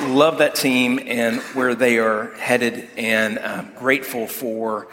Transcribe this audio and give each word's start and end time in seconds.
love 0.00 0.38
that 0.38 0.54
team 0.54 1.00
and 1.04 1.40
where 1.54 1.74
they 1.74 1.98
are 1.98 2.32
headed, 2.34 2.88
and 2.96 3.38
I'm 3.38 3.72
grateful 3.74 4.26
for 4.26 4.88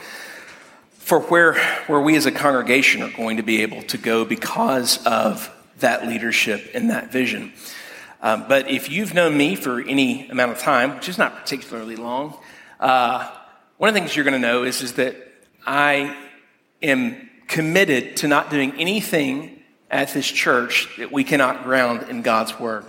for 0.97 1.19
where 1.19 1.53
where 1.87 1.99
we 1.99 2.15
as 2.15 2.25
a 2.25 2.31
congregation 2.31 3.03
are 3.03 3.11
going 3.11 3.37
to 3.37 3.43
be 3.43 3.61
able 3.61 3.83
to 3.83 3.97
go 3.97 4.25
because 4.25 5.05
of 5.05 5.51
that 5.79 6.07
leadership 6.07 6.71
and 6.73 6.89
that 6.89 7.11
vision. 7.11 7.53
Um, 8.21 8.45
but 8.47 8.69
if 8.69 8.89
you've 8.89 9.13
known 9.13 9.37
me 9.37 9.55
for 9.55 9.79
any 9.81 10.27
amount 10.29 10.51
of 10.51 10.59
time, 10.59 10.95
which 10.95 11.07
is 11.09 11.17
not 11.17 11.35
particularly 11.35 11.95
long, 11.95 12.35
uh, 12.79 13.29
one 13.77 13.89
of 13.89 13.93
the 13.93 13.99
things 13.99 14.15
you're 14.15 14.25
going 14.25 14.41
to 14.41 14.47
know 14.47 14.63
is, 14.63 14.81
is 14.81 14.93
that 14.93 15.15
I 15.65 16.17
am 16.81 17.29
committed 17.47 18.17
to 18.17 18.27
not 18.27 18.49
doing 18.49 18.73
anything 18.79 19.61
at 19.91 20.13
this 20.13 20.25
church 20.25 20.89
that 20.97 21.11
we 21.11 21.23
cannot 21.23 21.63
ground 21.63 22.09
in 22.09 22.23
God's 22.23 22.59
Word. 22.59 22.85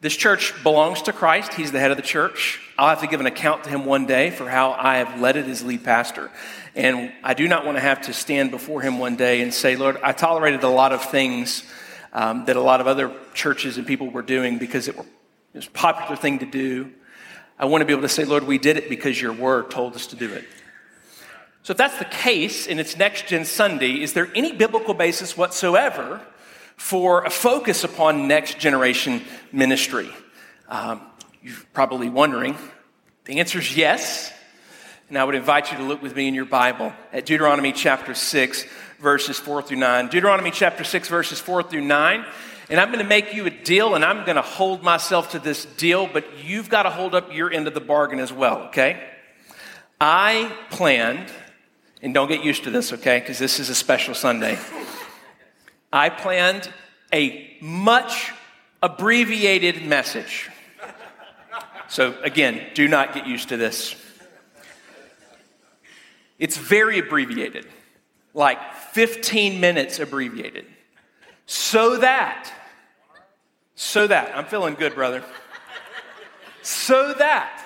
This 0.00 0.14
church 0.14 0.54
belongs 0.62 1.02
to 1.02 1.12
Christ. 1.12 1.54
He's 1.54 1.72
the 1.72 1.80
head 1.80 1.90
of 1.90 1.96
the 1.96 2.04
church. 2.04 2.60
I'll 2.78 2.90
have 2.90 3.00
to 3.00 3.08
give 3.08 3.18
an 3.18 3.26
account 3.26 3.64
to 3.64 3.70
him 3.70 3.84
one 3.84 4.06
day 4.06 4.30
for 4.30 4.48
how 4.48 4.70
I 4.70 4.98
have 4.98 5.20
led 5.20 5.36
it 5.36 5.48
as 5.48 5.64
lead 5.64 5.82
pastor. 5.82 6.30
And 6.76 7.12
I 7.24 7.34
do 7.34 7.48
not 7.48 7.66
want 7.66 7.78
to 7.78 7.80
have 7.80 8.02
to 8.02 8.12
stand 8.12 8.52
before 8.52 8.80
him 8.80 9.00
one 9.00 9.16
day 9.16 9.40
and 9.40 9.52
say, 9.52 9.74
Lord, 9.74 9.98
I 10.00 10.12
tolerated 10.12 10.62
a 10.62 10.68
lot 10.68 10.92
of 10.92 11.04
things 11.06 11.64
um, 12.12 12.44
that 12.44 12.54
a 12.54 12.60
lot 12.60 12.80
of 12.80 12.86
other 12.86 13.12
churches 13.34 13.76
and 13.76 13.84
people 13.84 14.08
were 14.08 14.22
doing 14.22 14.58
because 14.58 14.86
it, 14.86 14.96
it 14.96 15.04
was 15.54 15.66
a 15.66 15.70
popular 15.70 16.14
thing 16.14 16.38
to 16.38 16.46
do. 16.46 16.92
I 17.58 17.64
want 17.64 17.82
to 17.82 17.84
be 17.84 17.92
able 17.92 18.02
to 18.02 18.08
say, 18.08 18.24
Lord, 18.24 18.44
we 18.44 18.58
did 18.58 18.76
it 18.76 18.88
because 18.88 19.20
your 19.20 19.32
word 19.32 19.68
told 19.68 19.96
us 19.96 20.06
to 20.08 20.16
do 20.16 20.32
it. 20.32 20.44
So, 21.64 21.72
if 21.72 21.76
that's 21.76 21.98
the 21.98 22.04
case 22.04 22.68
and 22.68 22.78
it's 22.78 22.96
Next 22.96 23.26
Gen 23.26 23.44
Sunday, 23.44 24.00
is 24.00 24.12
there 24.12 24.30
any 24.36 24.52
biblical 24.52 24.94
basis 24.94 25.36
whatsoever 25.36 26.24
for 26.78 27.24
a 27.24 27.30
focus 27.30 27.84
upon 27.84 28.26
next 28.26 28.58
generation 28.58 29.22
ministry? 29.52 30.08
Um, 30.68 31.02
you're 31.42 31.56
probably 31.74 32.08
wondering. 32.08 32.56
The 33.26 33.40
answer 33.40 33.58
is 33.58 33.76
yes. 33.76 34.32
And 35.08 35.18
I 35.18 35.24
would 35.24 35.34
invite 35.34 35.70
you 35.70 35.78
to 35.78 35.84
look 35.84 36.02
with 36.02 36.14
me 36.16 36.28
in 36.28 36.34
your 36.34 36.44
Bible 36.44 36.92
at 37.12 37.26
Deuteronomy 37.26 37.72
chapter 37.72 38.14
6, 38.14 38.64
verses 39.00 39.38
4 39.38 39.62
through 39.62 39.78
9. 39.78 40.08
Deuteronomy 40.08 40.50
chapter 40.50 40.84
6, 40.84 41.08
verses 41.08 41.40
4 41.40 41.62
through 41.62 41.82
9. 41.82 42.24
And 42.70 42.78
I'm 42.78 42.88
going 42.88 43.02
to 43.02 43.08
make 43.08 43.32
you 43.32 43.46
a 43.46 43.50
deal, 43.50 43.94
and 43.94 44.04
I'm 44.04 44.26
going 44.26 44.36
to 44.36 44.42
hold 44.42 44.82
myself 44.82 45.30
to 45.30 45.38
this 45.38 45.64
deal, 45.64 46.06
but 46.06 46.44
you've 46.44 46.68
got 46.68 46.82
to 46.82 46.90
hold 46.90 47.14
up 47.14 47.32
your 47.32 47.50
end 47.50 47.66
of 47.66 47.72
the 47.72 47.80
bargain 47.80 48.20
as 48.20 48.30
well, 48.30 48.64
okay? 48.64 49.02
I 49.98 50.54
planned, 50.70 51.32
and 52.02 52.12
don't 52.12 52.28
get 52.28 52.44
used 52.44 52.64
to 52.64 52.70
this, 52.70 52.92
okay, 52.92 53.20
because 53.20 53.38
this 53.38 53.58
is 53.58 53.70
a 53.70 53.74
special 53.74 54.14
Sunday. 54.14 54.58
I 55.92 56.10
planned 56.10 56.70
a 57.12 57.56
much 57.60 58.32
abbreviated 58.82 59.86
message. 59.86 60.50
So, 61.88 62.14
again, 62.22 62.66
do 62.74 62.86
not 62.86 63.14
get 63.14 63.26
used 63.26 63.48
to 63.48 63.56
this. 63.56 63.94
It's 66.38 66.56
very 66.56 66.98
abbreviated, 66.98 67.66
like 68.34 68.74
15 68.74 69.60
minutes 69.60 69.98
abbreviated, 69.98 70.66
so 71.46 71.96
that 71.96 72.52
so 73.78 74.08
that, 74.08 74.36
I'm 74.36 74.44
feeling 74.46 74.74
good, 74.74 74.96
brother. 74.96 75.22
So 76.62 77.14
that 77.14 77.64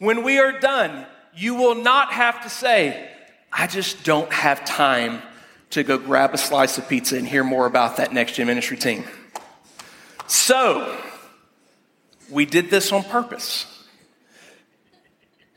when 0.00 0.24
we 0.24 0.40
are 0.40 0.58
done, 0.58 1.06
you 1.32 1.54
will 1.54 1.76
not 1.76 2.12
have 2.12 2.42
to 2.42 2.50
say, 2.50 3.08
I 3.52 3.68
just 3.68 4.02
don't 4.02 4.32
have 4.32 4.64
time 4.64 5.22
to 5.70 5.82
go 5.82 5.98
grab 5.98 6.32
a 6.34 6.38
slice 6.38 6.78
of 6.78 6.88
pizza 6.88 7.16
and 7.16 7.26
hear 7.26 7.44
more 7.44 7.66
about 7.66 7.96
that 7.96 8.12
next 8.12 8.32
gen 8.32 8.46
ministry 8.46 8.76
team. 8.76 9.04
So, 10.26 10.98
we 12.30 12.46
did 12.46 12.70
this 12.70 12.92
on 12.92 13.04
purpose. 13.04 13.66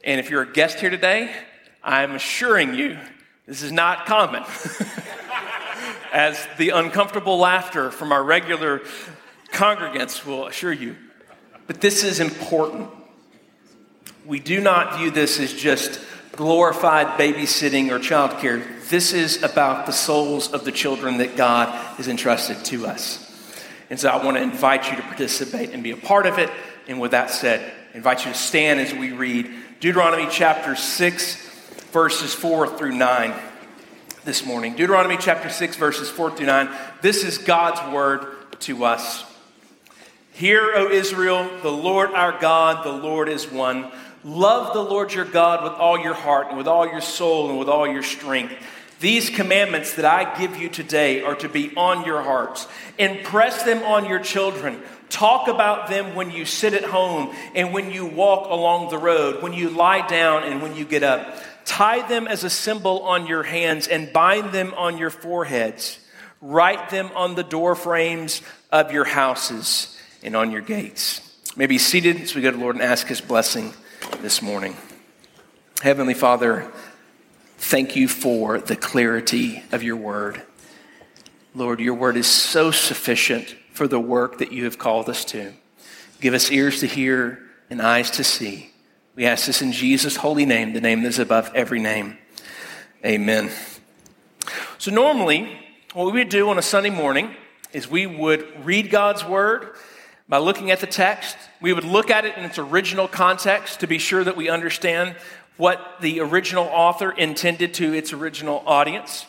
And 0.03 0.19
if 0.19 0.30
you're 0.30 0.43
a 0.43 0.52
guest 0.52 0.80
here 0.80 0.89
today, 0.89 1.33
I'm 1.83 2.15
assuring 2.15 2.73
you 2.75 2.97
this 3.45 3.63
is 3.63 3.71
not 3.71 4.05
common. 4.05 4.43
As 6.14 6.47
the 6.58 6.70
uncomfortable 6.70 7.37
laughter 7.37 7.91
from 7.91 8.11
our 8.11 8.23
regular 8.23 8.81
congregants 9.52 10.26
will 10.26 10.47
assure 10.47 10.73
you. 10.73 10.95
But 11.67 11.81
this 11.81 12.03
is 12.03 12.20
important. 12.20 12.89
We 14.26 14.39
do 14.39 14.59
not 14.59 14.97
view 14.97 15.11
this 15.11 15.39
as 15.39 15.53
just 15.53 15.99
glorified 16.35 17.19
babysitting 17.19 17.91
or 17.91 17.99
childcare. 17.99 18.65
This 18.89 19.13
is 19.13 19.43
about 19.43 19.85
the 19.85 19.91
souls 19.91 20.51
of 20.51 20.65
the 20.65 20.71
children 20.71 21.17
that 21.17 21.35
God 21.35 21.69
has 21.97 22.07
entrusted 22.07 22.63
to 22.65 22.87
us. 22.87 23.25
And 23.89 23.99
so 23.99 24.09
I 24.09 24.23
want 24.23 24.37
to 24.37 24.43
invite 24.43 24.89
you 24.89 24.95
to 24.95 25.01
participate 25.01 25.71
and 25.71 25.83
be 25.83 25.91
a 25.91 25.97
part 25.97 26.25
of 26.25 26.37
it. 26.37 26.49
And 26.87 26.99
with 26.99 27.11
that 27.11 27.31
said, 27.31 27.73
I 27.93 27.97
invite 27.97 28.25
you 28.25 28.31
to 28.31 28.37
stand 28.37 28.79
as 28.79 28.93
we 28.93 29.11
read 29.11 29.49
Deuteronomy 29.79 30.27
chapter 30.29 30.75
6, 30.75 31.35
verses 31.91 32.33
4 32.33 32.77
through 32.77 32.95
9 32.95 33.33
this 34.25 34.45
morning. 34.45 34.75
Deuteronomy 34.75 35.17
chapter 35.17 35.49
6, 35.49 35.75
verses 35.75 36.09
4 36.09 36.35
through 36.35 36.45
9. 36.45 36.69
This 37.01 37.23
is 37.23 37.37
God's 37.37 37.81
word 37.93 38.27
to 38.61 38.85
us. 38.85 39.25
Hear, 40.33 40.71
O 40.75 40.89
Israel, 40.89 41.49
the 41.61 41.71
Lord 41.71 42.11
our 42.11 42.39
God, 42.39 42.85
the 42.85 42.91
Lord 42.91 43.27
is 43.27 43.51
one. 43.51 43.91
Love 44.29 44.73
the 44.73 44.83
Lord 44.83 45.11
your 45.11 45.25
God 45.25 45.63
with 45.63 45.73
all 45.73 45.97
your 45.97 46.13
heart 46.13 46.49
and 46.49 46.57
with 46.57 46.67
all 46.67 46.87
your 46.87 47.01
soul 47.01 47.49
and 47.49 47.57
with 47.57 47.67
all 47.67 47.87
your 47.87 48.03
strength. 48.03 48.53
These 48.99 49.31
commandments 49.31 49.95
that 49.95 50.05
I 50.05 50.37
give 50.37 50.55
you 50.55 50.69
today 50.69 51.23
are 51.23 51.33
to 51.37 51.49
be 51.49 51.75
on 51.75 52.05
your 52.05 52.21
hearts. 52.21 52.67
Impress 52.99 53.63
them 53.63 53.81
on 53.81 54.05
your 54.05 54.19
children. 54.19 54.83
Talk 55.09 55.47
about 55.47 55.89
them 55.89 56.13
when 56.13 56.29
you 56.29 56.45
sit 56.45 56.75
at 56.75 56.83
home 56.83 57.33
and 57.55 57.73
when 57.73 57.91
you 57.91 58.05
walk 58.05 58.51
along 58.51 58.91
the 58.91 58.99
road, 58.99 59.41
when 59.41 59.53
you 59.53 59.71
lie 59.71 60.05
down 60.05 60.43
and 60.43 60.61
when 60.61 60.75
you 60.75 60.85
get 60.85 61.01
up. 61.01 61.35
Tie 61.65 62.07
them 62.07 62.27
as 62.27 62.43
a 62.43 62.51
symbol 62.51 63.01
on 63.01 63.25
your 63.25 63.41
hands 63.41 63.87
and 63.87 64.13
bind 64.13 64.51
them 64.51 64.75
on 64.75 64.99
your 64.99 65.09
foreheads. 65.09 65.97
Write 66.39 66.91
them 66.91 67.09
on 67.15 67.33
the 67.33 67.43
door 67.43 67.73
frames 67.73 68.43
of 68.71 68.91
your 68.91 69.05
houses 69.05 69.97
and 70.21 70.35
on 70.35 70.51
your 70.51 70.61
gates. 70.61 71.21
May 71.57 71.65
be 71.65 71.79
seated 71.79 72.21
as 72.21 72.35
we 72.35 72.43
go 72.43 72.51
to 72.51 72.57
the 72.57 72.61
Lord 72.61 72.75
and 72.75 72.83
ask 72.85 73.07
his 73.07 73.21
blessing 73.21 73.73
this 74.17 74.42
morning. 74.42 74.75
Heavenly 75.81 76.14
Father, 76.14 76.70
thank 77.58 77.95
you 77.95 78.08
for 78.08 78.59
the 78.59 78.75
clarity 78.75 79.64
of 79.71 79.81
your 79.81 79.95
word. 79.95 80.42
Lord, 81.55 81.80
your 81.80 81.93
word 81.93 82.17
is 82.17 82.27
so 82.27 82.71
sufficient 82.71 83.55
for 83.71 83.87
the 83.87 83.99
work 83.99 84.39
that 84.39 84.52
you 84.52 84.65
have 84.65 84.77
called 84.77 85.09
us 85.09 85.23
to. 85.25 85.53
Give 86.20 86.33
us 86.33 86.52
ears 86.52 86.81
to 86.81 86.87
hear 86.87 87.39
and 87.70 87.81
eyes 87.81 88.11
to 88.11 88.23
see. 88.23 88.71
We 89.15 89.25
ask 89.25 89.45
this 89.45 89.61
in 89.61 89.71
Jesus' 89.71 90.17
holy 90.17 90.45
name, 90.45 90.73
the 90.73 90.81
name 90.81 91.03
that 91.03 91.09
is 91.09 91.20
above 91.20 91.52
every 91.55 91.80
name. 91.80 92.17
Amen. 93.05 93.49
So, 94.77 94.91
normally, 94.91 95.58
what 95.93 96.05
we 96.05 96.20
would 96.20 96.30
do 96.30 96.49
on 96.49 96.58
a 96.58 96.61
Sunday 96.61 96.89
morning 96.89 97.36
is 97.71 97.89
we 97.89 98.05
would 98.05 98.65
read 98.65 98.89
God's 98.89 99.23
word 99.23 99.76
by 100.29 100.37
looking 100.37 100.71
at 100.71 100.79
the 100.79 100.87
text. 100.87 101.35
We 101.59 101.73
would 101.73 101.83
look 101.83 102.09
at 102.11 102.23
it 102.23 102.37
in 102.37 102.45
its 102.45 102.59
original 102.59 103.07
context 103.07 103.81
to 103.81 103.87
be 103.87 103.97
sure 103.97 104.23
that 104.23 104.37
we 104.37 104.47
understand 104.47 105.15
what 105.57 105.97
the 105.99 106.21
original 106.21 106.65
author 106.65 107.11
intended 107.11 107.73
to 107.73 107.93
its 107.93 108.13
original 108.13 108.63
audience. 108.65 109.25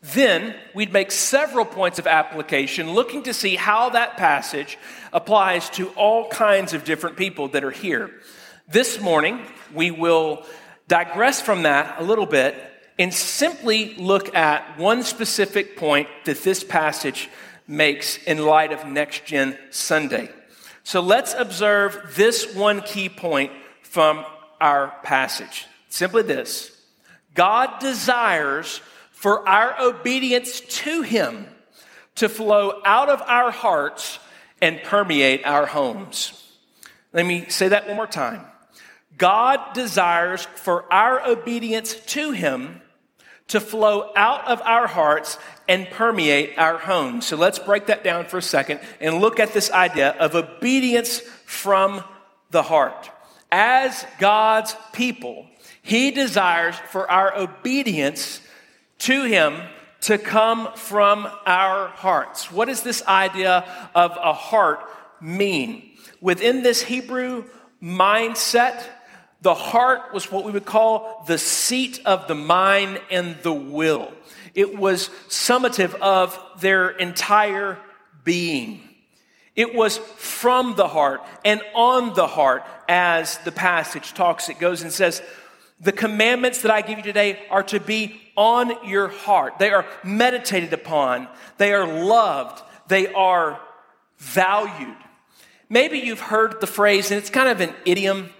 Then 0.00 0.54
we'd 0.74 0.92
make 0.92 1.10
several 1.10 1.64
points 1.64 1.98
of 1.98 2.06
application 2.06 2.92
looking 2.92 3.24
to 3.24 3.34
see 3.34 3.56
how 3.56 3.90
that 3.90 4.16
passage 4.16 4.78
applies 5.12 5.68
to 5.70 5.88
all 5.90 6.28
kinds 6.28 6.72
of 6.72 6.84
different 6.84 7.16
people 7.16 7.48
that 7.48 7.64
are 7.64 7.70
here. 7.70 8.10
This 8.68 9.00
morning, 9.00 9.40
we 9.74 9.90
will 9.90 10.44
digress 10.88 11.40
from 11.40 11.64
that 11.64 12.00
a 12.00 12.04
little 12.04 12.26
bit 12.26 12.54
and 12.98 13.12
simply 13.12 13.94
look 13.96 14.34
at 14.34 14.78
one 14.78 15.02
specific 15.02 15.76
point 15.76 16.08
that 16.26 16.42
this 16.42 16.62
passage 16.62 17.28
makes 17.66 18.18
in 18.24 18.44
light 18.44 18.72
of 18.72 18.86
Next 18.86 19.24
Gen 19.24 19.58
Sunday. 19.70 20.30
So 20.84 21.00
let's 21.00 21.34
observe 21.34 22.12
this 22.14 22.54
one 22.54 22.82
key 22.82 23.08
point 23.08 23.50
from 23.82 24.24
our 24.60 24.94
passage. 25.02 25.66
Simply 25.88 26.22
this 26.22 26.70
God 27.34 27.80
desires 27.80 28.80
for 29.10 29.48
our 29.48 29.80
obedience 29.80 30.60
to 30.60 31.02
Him 31.02 31.46
to 32.16 32.28
flow 32.28 32.80
out 32.84 33.08
of 33.08 33.22
our 33.22 33.50
hearts 33.50 34.18
and 34.60 34.80
permeate 34.82 35.44
our 35.44 35.66
homes. 35.66 36.40
Let 37.12 37.26
me 37.26 37.46
say 37.48 37.68
that 37.68 37.86
one 37.86 37.96
more 37.96 38.06
time. 38.06 38.44
God 39.16 39.72
desires 39.72 40.46
for 40.56 40.92
our 40.92 41.26
obedience 41.26 41.94
to 41.94 42.32
Him 42.32 42.82
to 43.48 43.60
flow 43.60 44.10
out 44.16 44.46
of 44.48 44.60
our 44.62 44.86
hearts 44.86 45.38
and 45.68 45.88
permeate 45.90 46.58
our 46.58 46.78
homes. 46.78 47.26
So 47.26 47.36
let's 47.36 47.58
break 47.58 47.86
that 47.86 48.04
down 48.04 48.26
for 48.26 48.38
a 48.38 48.42
second 48.42 48.80
and 49.00 49.20
look 49.20 49.38
at 49.38 49.52
this 49.52 49.70
idea 49.70 50.10
of 50.10 50.34
obedience 50.34 51.20
from 51.44 52.02
the 52.50 52.62
heart. 52.62 53.10
As 53.52 54.04
God's 54.18 54.74
people, 54.92 55.46
He 55.82 56.10
desires 56.10 56.76
for 56.90 57.10
our 57.10 57.36
obedience 57.36 58.40
to 59.00 59.24
Him 59.24 59.60
to 60.02 60.18
come 60.18 60.70
from 60.74 61.26
our 61.46 61.88
hearts. 61.88 62.50
What 62.50 62.68
does 62.68 62.82
this 62.82 63.04
idea 63.06 63.64
of 63.94 64.12
a 64.20 64.32
heart 64.32 64.80
mean? 65.20 65.90
within 66.24 66.62
this 66.62 66.80
Hebrew 66.80 67.44
mindset, 67.82 68.82
the 69.44 69.54
heart 69.54 70.14
was 70.14 70.32
what 70.32 70.42
we 70.42 70.52
would 70.52 70.64
call 70.64 71.22
the 71.26 71.36
seat 71.36 72.00
of 72.06 72.28
the 72.28 72.34
mind 72.34 72.98
and 73.10 73.36
the 73.42 73.52
will. 73.52 74.10
It 74.54 74.78
was 74.78 75.10
summative 75.28 75.94
of 75.96 76.38
their 76.60 76.88
entire 76.88 77.78
being. 78.24 78.80
It 79.54 79.74
was 79.74 79.98
from 79.98 80.76
the 80.76 80.88
heart 80.88 81.20
and 81.44 81.60
on 81.74 82.14
the 82.14 82.26
heart, 82.26 82.64
as 82.88 83.36
the 83.38 83.52
passage 83.52 84.14
talks. 84.14 84.48
It 84.48 84.58
goes 84.58 84.80
and 84.80 84.90
says, 84.90 85.22
The 85.78 85.92
commandments 85.92 86.62
that 86.62 86.70
I 86.70 86.80
give 86.80 86.96
you 86.96 87.04
today 87.04 87.42
are 87.50 87.62
to 87.64 87.80
be 87.80 88.18
on 88.38 88.88
your 88.88 89.08
heart. 89.08 89.58
They 89.58 89.72
are 89.72 89.84
meditated 90.02 90.72
upon, 90.72 91.28
they 91.58 91.74
are 91.74 91.86
loved, 91.86 92.62
they 92.88 93.12
are 93.12 93.60
valued. 94.16 94.96
Maybe 95.68 95.98
you've 95.98 96.20
heard 96.20 96.62
the 96.62 96.66
phrase, 96.66 97.10
and 97.10 97.18
it's 97.18 97.30
kind 97.30 97.50
of 97.50 97.60
an 97.60 97.74
idiom, 97.84 98.30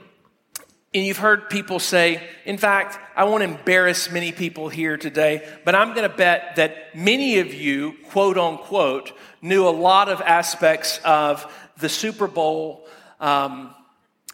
and 0.95 1.05
you've 1.05 1.19
heard 1.19 1.51
people 1.51 1.81
say, 1.81 2.23
in 2.45 2.57
fact, 2.57 2.99
I 3.17 3.25
won't 3.25 3.43
embarrass 3.43 4.13
many 4.13 4.31
people 4.31 4.69
here 4.69 4.97
today, 4.97 5.47
but 5.65 5.75
I'm 5.75 5.93
going 5.93 6.09
to 6.09 6.17
bet 6.17 6.55
that 6.57 6.95
many 6.95 7.41
of 7.41 7.53
you, 7.53 7.97
quote 8.11 8.39
unquote, 8.39 9.13
knew 9.43 9.67
a 9.67 9.71
lot 9.71 10.09
of 10.09 10.21
aspects 10.21 11.01
of 11.05 11.53
the 11.79 11.89
Super 11.89 12.29
Bowl 12.29 12.87
um, 13.19 13.75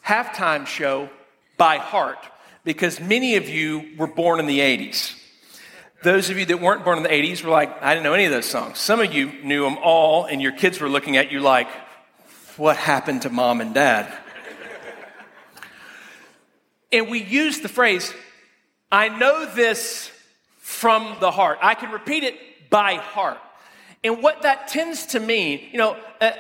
halftime 0.05 0.67
show 0.67 1.09
by 1.57 1.79
heart 1.79 2.19
because 2.63 3.01
many 3.01 3.37
of 3.37 3.49
you 3.49 3.95
were 3.97 4.07
born 4.07 4.39
in 4.39 4.47
the 4.47 4.59
80s. 4.59 5.17
Those 6.03 6.29
of 6.29 6.39
you 6.39 6.45
that 6.47 6.61
weren't 6.61 6.85
born 6.85 6.99
in 6.99 7.03
the 7.03 7.11
80s 7.11 7.43
were 7.43 7.51
like, 7.51 7.83
I 7.83 7.95
didn't 7.95 8.05
know 8.05 8.15
any 8.15 8.25
of 8.27 8.33
those 8.33 8.47
songs. 8.47 8.79
Some 8.79 9.01
of 9.01 9.13
you 9.13 9.33
knew 9.43 9.65
them 9.65 9.79
all, 9.83 10.25
and 10.27 10.41
your 10.41 10.53
kids 10.53 10.81
were 10.81 10.89
looking 10.89 11.17
at 11.17 11.33
you 11.33 11.41
like, 11.41 11.69
What 12.57 12.77
happened 12.77 13.23
to 13.23 13.31
mom 13.31 13.61
and 13.61 13.75
dad? 13.75 14.13
And 16.93 17.09
we 17.09 17.23
use 17.23 17.61
the 17.61 17.69
phrase, 17.69 18.13
I 18.91 19.09
know 19.09 19.47
this 19.47 20.11
from 20.59 21.17
the 21.21 21.31
heart. 21.31 21.59
I 21.63 21.75
can 21.75 21.91
repeat 21.91 22.25
it 22.25 22.37
by 22.71 22.95
heart. 22.95 23.39
And 24.03 24.23
what 24.23 24.43
that 24.43 24.69
tends 24.69 25.07
to 25.07 25.21
mean, 25.21 25.61
you 25.73 25.79
know, 25.79 25.97
an 26.21 26.33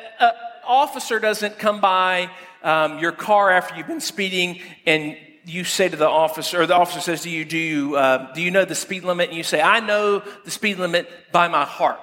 officer 0.67 1.19
doesn't 1.19 1.58
come 1.58 1.81
by 1.81 2.31
um, 2.62 2.99
your 2.99 3.12
car 3.12 3.50
after 3.50 3.76
you've 3.76 3.87
been 3.87 4.00
speeding 4.00 4.61
and 4.87 5.17
you 5.44 5.64
say 5.64 5.88
to 5.88 5.97
the 5.97 6.08
officer, 6.08 6.62
or 6.62 6.67
the 6.67 6.75
officer 6.75 7.00
says 7.00 7.23
to 7.23 7.31
you, 7.31 7.44
Do 7.44 7.58
you, 7.58 7.96
uh, 7.96 8.32
do 8.32 8.43
you 8.43 8.50
know 8.50 8.64
the 8.64 8.75
speed 8.75 9.05
limit? 9.05 9.29
And 9.29 9.37
you 9.37 9.43
say, 9.43 9.61
I 9.61 9.81
know 9.81 10.23
the 10.44 10.50
speed 10.50 10.79
limit 10.79 11.08
by 11.32 11.49
my 11.49 11.64
heart. 11.64 12.00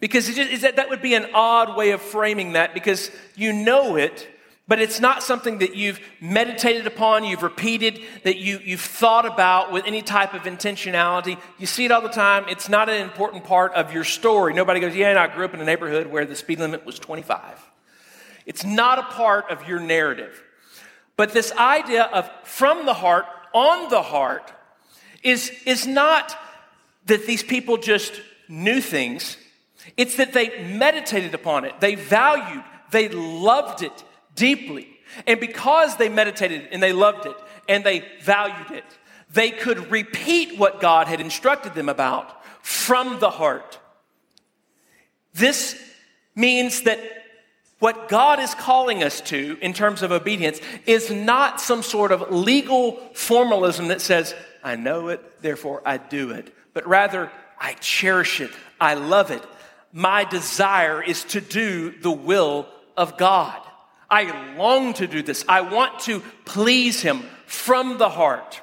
Because 0.00 0.28
it 0.28 0.34
just, 0.34 0.62
that, 0.62 0.76
that 0.76 0.90
would 0.90 1.02
be 1.02 1.14
an 1.14 1.28
odd 1.34 1.76
way 1.76 1.92
of 1.92 2.02
framing 2.02 2.52
that 2.52 2.74
because 2.74 3.10
you 3.36 3.52
know 3.52 3.96
it, 3.96 4.28
but 4.66 4.80
it's 4.80 4.98
not 4.98 5.22
something 5.22 5.58
that 5.58 5.74
you've 5.74 6.00
meditated 6.20 6.86
upon, 6.86 7.24
you've 7.24 7.42
repeated, 7.42 8.00
that 8.22 8.38
you, 8.38 8.58
you've 8.64 8.80
thought 8.80 9.26
about 9.26 9.72
with 9.72 9.84
any 9.84 10.00
type 10.00 10.32
of 10.32 10.42
intentionality. 10.42 11.38
You 11.58 11.66
see 11.66 11.84
it 11.84 11.90
all 11.90 12.00
the 12.00 12.08
time. 12.08 12.46
It's 12.48 12.70
not 12.70 12.88
an 12.88 13.02
important 13.02 13.44
part 13.44 13.74
of 13.74 13.92
your 13.92 14.04
story. 14.04 14.54
Nobody 14.54 14.80
goes, 14.80 14.96
Yeah, 14.96 15.20
I 15.20 15.34
grew 15.34 15.44
up 15.44 15.52
in 15.52 15.60
a 15.60 15.64
neighborhood 15.64 16.06
where 16.06 16.24
the 16.24 16.34
speed 16.34 16.60
limit 16.60 16.86
was 16.86 16.98
25. 16.98 17.42
It's 18.46 18.64
not 18.64 18.98
a 18.98 19.02
part 19.02 19.50
of 19.50 19.68
your 19.68 19.80
narrative. 19.80 20.42
But 21.16 21.32
this 21.32 21.52
idea 21.52 22.04
of 22.04 22.30
from 22.44 22.86
the 22.86 22.94
heart, 22.94 23.26
on 23.52 23.90
the 23.90 24.02
heart, 24.02 24.50
is, 25.22 25.52
is 25.66 25.86
not 25.86 26.36
that 27.06 27.26
these 27.26 27.42
people 27.42 27.76
just 27.76 28.20
knew 28.48 28.80
things, 28.80 29.36
it's 29.98 30.16
that 30.16 30.32
they 30.32 30.64
meditated 30.64 31.34
upon 31.34 31.66
it, 31.66 31.80
they 31.80 31.94
valued, 31.94 32.64
they 32.90 33.08
loved 33.10 33.82
it 33.82 34.04
deeply. 34.34 34.88
And 35.26 35.40
because 35.40 35.96
they 35.96 36.08
meditated 36.08 36.68
and 36.72 36.82
they 36.82 36.92
loved 36.92 37.26
it 37.26 37.36
and 37.68 37.84
they 37.84 38.04
valued 38.22 38.70
it, 38.70 38.84
they 39.30 39.50
could 39.50 39.90
repeat 39.90 40.58
what 40.58 40.80
God 40.80 41.06
had 41.06 41.20
instructed 41.20 41.74
them 41.74 41.88
about 41.88 42.44
from 42.64 43.18
the 43.18 43.30
heart. 43.30 43.78
This 45.34 45.80
means 46.34 46.82
that 46.82 47.00
what 47.80 48.08
God 48.08 48.38
is 48.38 48.54
calling 48.54 49.02
us 49.02 49.20
to 49.22 49.58
in 49.60 49.72
terms 49.72 50.02
of 50.02 50.12
obedience 50.12 50.60
is 50.86 51.10
not 51.10 51.60
some 51.60 51.82
sort 51.82 52.12
of 52.12 52.30
legal 52.30 52.92
formalism 53.14 53.88
that 53.88 54.00
says, 54.00 54.34
I 54.62 54.76
know 54.76 55.08
it, 55.08 55.42
therefore 55.42 55.82
I 55.84 55.98
do 55.98 56.30
it, 56.30 56.54
but 56.72 56.86
rather, 56.86 57.30
I 57.60 57.74
cherish 57.74 58.40
it, 58.40 58.50
I 58.80 58.94
love 58.94 59.30
it. 59.30 59.42
My 59.92 60.24
desire 60.24 61.02
is 61.02 61.24
to 61.24 61.40
do 61.40 61.90
the 61.90 62.10
will 62.10 62.66
of 62.96 63.16
God. 63.16 63.60
I 64.14 64.54
long 64.54 64.92
to 64.94 65.08
do 65.08 65.24
this. 65.24 65.44
I 65.48 65.62
want 65.62 65.98
to 66.02 66.20
please 66.44 67.00
Him 67.02 67.24
from 67.46 67.98
the 67.98 68.08
heart. 68.08 68.60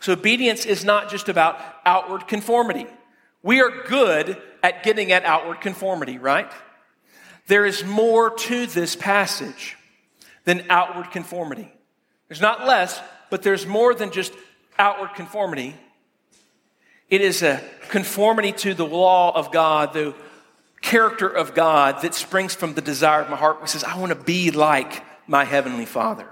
So, 0.00 0.14
obedience 0.14 0.64
is 0.64 0.86
not 0.86 1.10
just 1.10 1.28
about 1.28 1.60
outward 1.84 2.26
conformity. 2.26 2.86
We 3.42 3.60
are 3.60 3.70
good 3.86 4.40
at 4.62 4.84
getting 4.84 5.12
at 5.12 5.26
outward 5.26 5.60
conformity, 5.60 6.16
right? 6.16 6.50
There 7.46 7.66
is 7.66 7.84
more 7.84 8.30
to 8.30 8.66
this 8.66 8.96
passage 8.96 9.76
than 10.44 10.64
outward 10.70 11.10
conformity. 11.10 11.70
There's 12.28 12.40
not 12.40 12.66
less, 12.66 12.98
but 13.28 13.42
there's 13.42 13.66
more 13.66 13.94
than 13.94 14.12
just 14.12 14.32
outward 14.78 15.10
conformity. 15.14 15.74
It 17.10 17.20
is 17.20 17.42
a 17.42 17.62
conformity 17.90 18.52
to 18.52 18.72
the 18.72 18.86
law 18.86 19.36
of 19.36 19.52
God, 19.52 19.92
the 19.92 20.14
character 20.80 21.28
of 21.28 21.54
God 21.54 22.02
that 22.02 22.14
springs 22.14 22.54
from 22.54 22.74
the 22.74 22.80
desire 22.80 23.22
of 23.22 23.30
my 23.30 23.36
heart, 23.36 23.60
which 23.60 23.70
says, 23.70 23.84
I 23.84 23.98
want 23.98 24.10
to 24.10 24.24
be 24.24 24.50
like 24.50 25.02
my 25.26 25.44
heavenly 25.44 25.86
Father. 25.86 26.28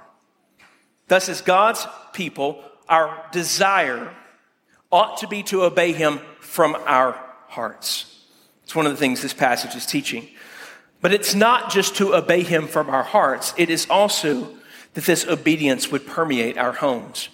Thus, 1.08 1.28
as 1.28 1.40
God's 1.40 1.86
people, 2.12 2.64
our 2.88 3.26
desire 3.32 4.14
ought 4.90 5.18
to 5.18 5.28
be 5.28 5.42
to 5.44 5.64
obey 5.64 5.92
Him 5.92 6.20
from 6.40 6.76
our 6.86 7.20
hearts. 7.48 8.14
It's 8.64 8.74
one 8.74 8.86
of 8.86 8.92
the 8.92 8.98
things 8.98 9.22
this 9.22 9.34
passage 9.34 9.74
is 9.74 9.86
teaching. 9.86 10.28
But 11.00 11.12
it's 11.12 11.34
not 11.34 11.70
just 11.70 11.96
to 11.96 12.14
obey 12.14 12.42
him 12.42 12.66
from 12.66 12.88
our 12.88 13.02
hearts, 13.02 13.52
it 13.58 13.68
is 13.68 13.86
also 13.90 14.48
that 14.94 15.04
this 15.04 15.26
obedience 15.26 15.92
would 15.92 16.06
permeate 16.06 16.56
our 16.56 16.72
homes. 16.72 17.28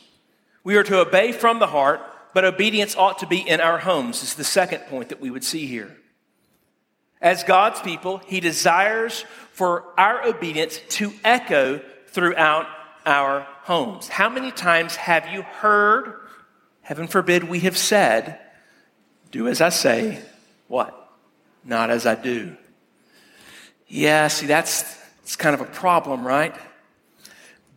We 0.65 0.77
are 0.77 0.83
to 0.83 1.01
obey 1.01 1.31
from 1.31 1.61
the 1.61 1.69
heart, 1.69 2.01
but 2.35 2.45
obedience 2.45 2.97
ought 2.97 3.21
to 3.21 3.29
be 3.29 3.39
in 3.39 3.61
our 3.61 3.79
homes, 3.79 4.25
is 4.25 4.35
the 4.35 4.43
second 4.43 4.81
point 4.87 5.09
that 5.11 5.21
we 5.21 5.31
would 5.31 5.45
see 5.45 5.67
here. 5.67 5.97
As 7.21 7.45
God's 7.45 7.81
people, 7.81 8.19
he 8.27 8.41
desires 8.41 9.25
for 9.53 9.85
our 9.99 10.27
obedience 10.27 10.81
to 10.91 11.13
echo 11.23 11.81
throughout 12.09 12.67
our 13.05 13.47
homes. 13.63 14.09
How 14.09 14.29
many 14.29 14.51
times 14.51 14.97
have 14.97 15.29
you 15.29 15.43
heard, 15.43 16.15
heaven 16.83 17.07
forbid 17.07 17.45
we 17.45 17.61
have 17.61 17.77
said, 17.77 18.39
do 19.31 19.49
as 19.49 19.61
I 19.61 19.69
say, 19.69 20.21
what? 20.67 20.97
Not 21.65 21.91
as 21.91 22.07
I 22.07 22.15
do. 22.15 22.57
Yeah, 23.87 24.29
see, 24.29 24.47
that's, 24.47 24.83
that's 25.19 25.37
kind 25.37 25.55
of 25.55 25.61
a 25.61 25.67
problem, 25.67 26.27
right? 26.27 26.55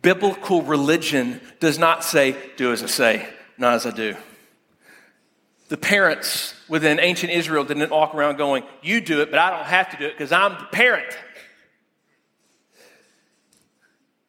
Biblical 0.00 0.62
religion 0.62 1.40
does 1.60 1.78
not 1.78 2.04
say, 2.04 2.36
do 2.56 2.72
as 2.72 2.82
I 2.82 2.86
say, 2.86 3.28
not 3.58 3.74
as 3.74 3.86
I 3.86 3.90
do. 3.90 4.16
The 5.68 5.76
parents 5.76 6.54
within 6.68 7.00
ancient 7.00 7.32
Israel 7.32 7.64
didn't 7.64 7.90
walk 7.90 8.14
around 8.14 8.36
going, 8.36 8.64
You 8.82 9.00
do 9.00 9.20
it, 9.22 9.30
but 9.30 9.38
I 9.38 9.50
don't 9.50 9.66
have 9.66 9.90
to 9.90 9.96
do 9.96 10.06
it 10.06 10.12
because 10.12 10.32
I'm 10.32 10.52
the 10.52 10.66
parent. 10.66 11.16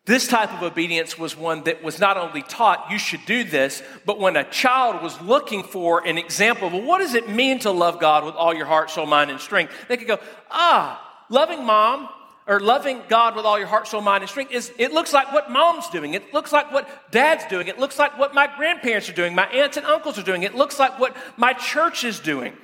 This 0.05 0.27
type 0.27 0.53
of 0.53 0.61
obedience 0.61 1.17
was 1.17 1.35
one 1.35 1.63
that 1.63 1.83
was 1.83 1.99
not 1.99 2.15
only 2.15 2.43
taught, 2.43 2.91
you 2.91 2.99
should 2.99 3.25
do 3.25 3.43
this, 3.43 3.81
but 4.05 4.19
when 4.19 4.35
a 4.35 4.43
child 4.43 5.01
was 5.01 5.19
looking 5.19 5.63
for 5.63 6.05
an 6.05 6.19
example 6.19 6.67
of 6.67 6.73
well, 6.73 6.83
what 6.83 6.99
does 6.99 7.15
it 7.15 7.27
mean 7.27 7.57
to 7.59 7.71
love 7.71 7.99
God 7.99 8.23
with 8.23 8.35
all 8.35 8.53
your 8.53 8.67
heart, 8.67 8.91
soul, 8.91 9.07
mind, 9.07 9.31
and 9.31 9.39
strength, 9.39 9.73
they 9.87 9.97
could 9.97 10.07
go, 10.07 10.19
Ah, 10.51 11.23
loving 11.29 11.65
mom 11.65 12.07
or 12.47 12.59
loving 12.59 13.01
God 13.07 13.35
with 13.35 13.45
all 13.45 13.57
your 13.57 13.67
heart, 13.67 13.87
soul, 13.87 14.01
mind, 14.01 14.23
and 14.23 14.29
strength 14.29 14.51
is 14.51 14.71
it 14.77 14.93
looks 14.93 15.13
like 15.13 15.33
what 15.33 15.49
mom's 15.49 15.89
doing. 15.89 16.13
It 16.13 16.33
looks 16.33 16.51
like 16.51 16.71
what 16.71 17.11
dad's 17.11 17.45
doing. 17.45 17.67
It 17.67 17.79
looks 17.79 17.97
like 17.97 18.17
what 18.19 18.33
my 18.33 18.47
grandparents 18.55 19.09
are 19.09 19.13
doing, 19.13 19.33
my 19.33 19.47
aunts 19.47 19.77
and 19.77 19.85
uncles 19.85 20.19
are 20.19 20.23
doing. 20.23 20.43
It 20.43 20.55
looks 20.55 20.79
like 20.79 20.99
what 20.99 21.15
my 21.37 21.53
church 21.53 22.03
is 22.03 22.19
doing. 22.19 22.55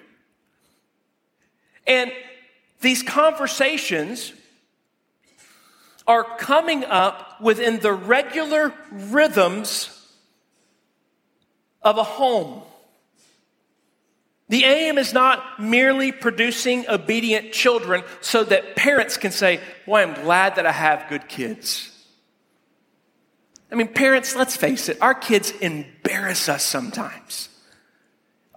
And 1.87 2.11
these 2.81 3.01
conversations 3.01 4.33
are 6.07 6.23
coming 6.23 6.83
up 6.85 7.41
within 7.41 7.79
the 7.79 7.93
regular 7.93 8.73
rhythms 8.91 9.97
of 11.81 11.97
a 11.97 12.03
home. 12.03 12.63
The 14.51 14.65
aim 14.65 14.97
is 14.97 15.13
not 15.13 15.61
merely 15.61 16.11
producing 16.11 16.85
obedient 16.89 17.53
children 17.53 18.03
so 18.19 18.43
that 18.43 18.75
parents 18.75 19.15
can 19.15 19.31
say, 19.31 19.61
Boy, 19.85 20.01
I'm 20.01 20.13
glad 20.13 20.57
that 20.57 20.65
I 20.65 20.73
have 20.73 21.07
good 21.07 21.29
kids. 21.29 21.89
I 23.71 23.75
mean, 23.75 23.87
parents, 23.87 24.35
let's 24.35 24.57
face 24.57 24.89
it, 24.89 25.01
our 25.01 25.13
kids 25.13 25.51
embarrass 25.51 26.49
us 26.49 26.65
sometimes. 26.65 27.47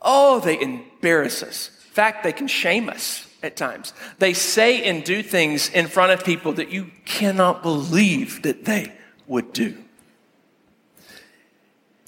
Oh, 0.03 0.41
they 0.41 0.61
embarrass 0.61 1.45
us. 1.45 1.69
In 1.69 1.93
fact, 1.93 2.25
they 2.25 2.33
can 2.33 2.49
shame 2.49 2.89
us 2.89 3.29
at 3.45 3.57
times. 3.57 3.93
They 4.19 4.33
say 4.33 4.83
and 4.83 5.05
do 5.05 5.23
things 5.23 5.69
in 5.69 5.87
front 5.87 6.11
of 6.11 6.25
people 6.25 6.55
that 6.55 6.71
you 6.71 6.91
cannot 7.05 7.63
believe 7.63 8.43
that 8.43 8.65
they 8.65 8.93
would 9.29 9.53
do. 9.53 9.77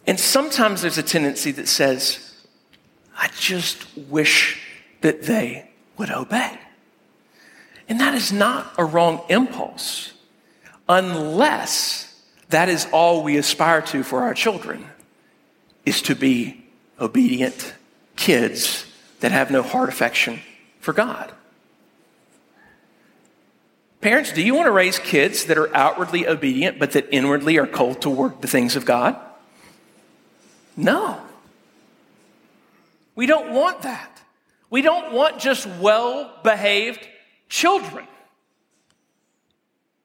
And 0.08 0.18
sometimes 0.18 0.82
there's 0.82 0.98
a 0.98 1.04
tendency 1.04 1.52
that 1.52 1.68
says, 1.68 2.25
I 3.16 3.28
just 3.38 3.86
wish 3.96 4.60
that 5.00 5.22
they 5.22 5.70
would 5.96 6.10
obey. 6.10 6.58
And 7.88 8.00
that 8.00 8.14
is 8.14 8.32
not 8.32 8.72
a 8.78 8.84
wrong 8.84 9.24
impulse, 9.28 10.12
unless 10.88 12.14
that 12.48 12.68
is 12.68 12.86
all 12.92 13.22
we 13.22 13.36
aspire 13.36 13.80
to 13.82 14.02
for 14.02 14.22
our 14.22 14.34
children, 14.34 14.86
is 15.84 16.02
to 16.02 16.14
be 16.14 16.64
obedient 17.00 17.74
kids 18.16 18.86
that 19.20 19.32
have 19.32 19.50
no 19.50 19.62
heart 19.62 19.88
affection 19.88 20.40
for 20.80 20.92
God. 20.92 21.32
Parents, 24.00 24.32
do 24.32 24.42
you 24.42 24.54
want 24.54 24.66
to 24.66 24.72
raise 24.72 24.98
kids 24.98 25.46
that 25.46 25.58
are 25.58 25.74
outwardly 25.74 26.28
obedient 26.28 26.78
but 26.78 26.92
that 26.92 27.08
inwardly 27.10 27.56
are 27.58 27.66
cold 27.66 28.00
toward 28.00 28.40
the 28.40 28.48
things 28.48 28.76
of 28.76 28.84
God? 28.84 29.16
No. 30.76 31.20
We 33.16 33.26
don't 33.26 33.52
want 33.52 33.82
that. 33.82 34.22
We 34.70 34.82
don't 34.82 35.12
want 35.12 35.38
just 35.38 35.66
well 35.80 36.38
behaved 36.44 37.06
children. 37.48 38.06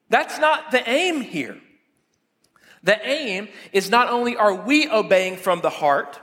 That's 0.10 0.40
not 0.40 0.72
the 0.72 0.88
aim 0.90 1.22
here. 1.22 1.58
The 2.84 3.00
aim 3.08 3.48
is 3.72 3.90
not 3.90 4.10
only 4.10 4.36
are 4.36 4.54
we 4.54 4.90
obeying 4.90 5.38
from 5.38 5.62
the 5.62 5.70
heart, 5.70 6.20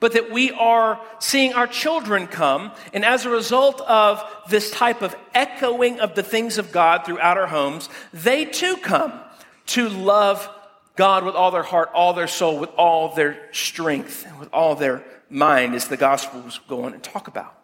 but 0.00 0.12
that 0.12 0.30
we 0.30 0.52
are 0.52 1.00
seeing 1.18 1.54
our 1.54 1.66
children 1.66 2.26
come. 2.26 2.72
And 2.92 3.04
as 3.04 3.26
a 3.26 3.30
result 3.30 3.80
of 3.80 4.22
this 4.48 4.70
type 4.70 5.02
of 5.02 5.16
echoing 5.34 5.98
of 6.00 6.14
the 6.14 6.22
things 6.22 6.58
of 6.58 6.70
God 6.72 7.04
throughout 7.04 7.36
our 7.36 7.48
homes, 7.48 7.88
they 8.12 8.44
too 8.44 8.76
come 8.76 9.12
to 9.66 9.88
love 9.88 10.48
God 10.98 11.24
with 11.24 11.36
all 11.36 11.52
their 11.52 11.62
heart, 11.62 11.90
all 11.94 12.12
their 12.12 12.26
soul, 12.26 12.58
with 12.58 12.70
all 12.70 13.14
their 13.14 13.38
strength, 13.52 14.26
and 14.26 14.36
with 14.40 14.48
all 14.52 14.74
their 14.74 15.04
mind, 15.30 15.76
as 15.76 15.86
the 15.86 15.96
Gospels 15.96 16.58
go 16.68 16.82
on 16.82 16.92
and 16.92 17.00
talk 17.00 17.28
about. 17.28 17.56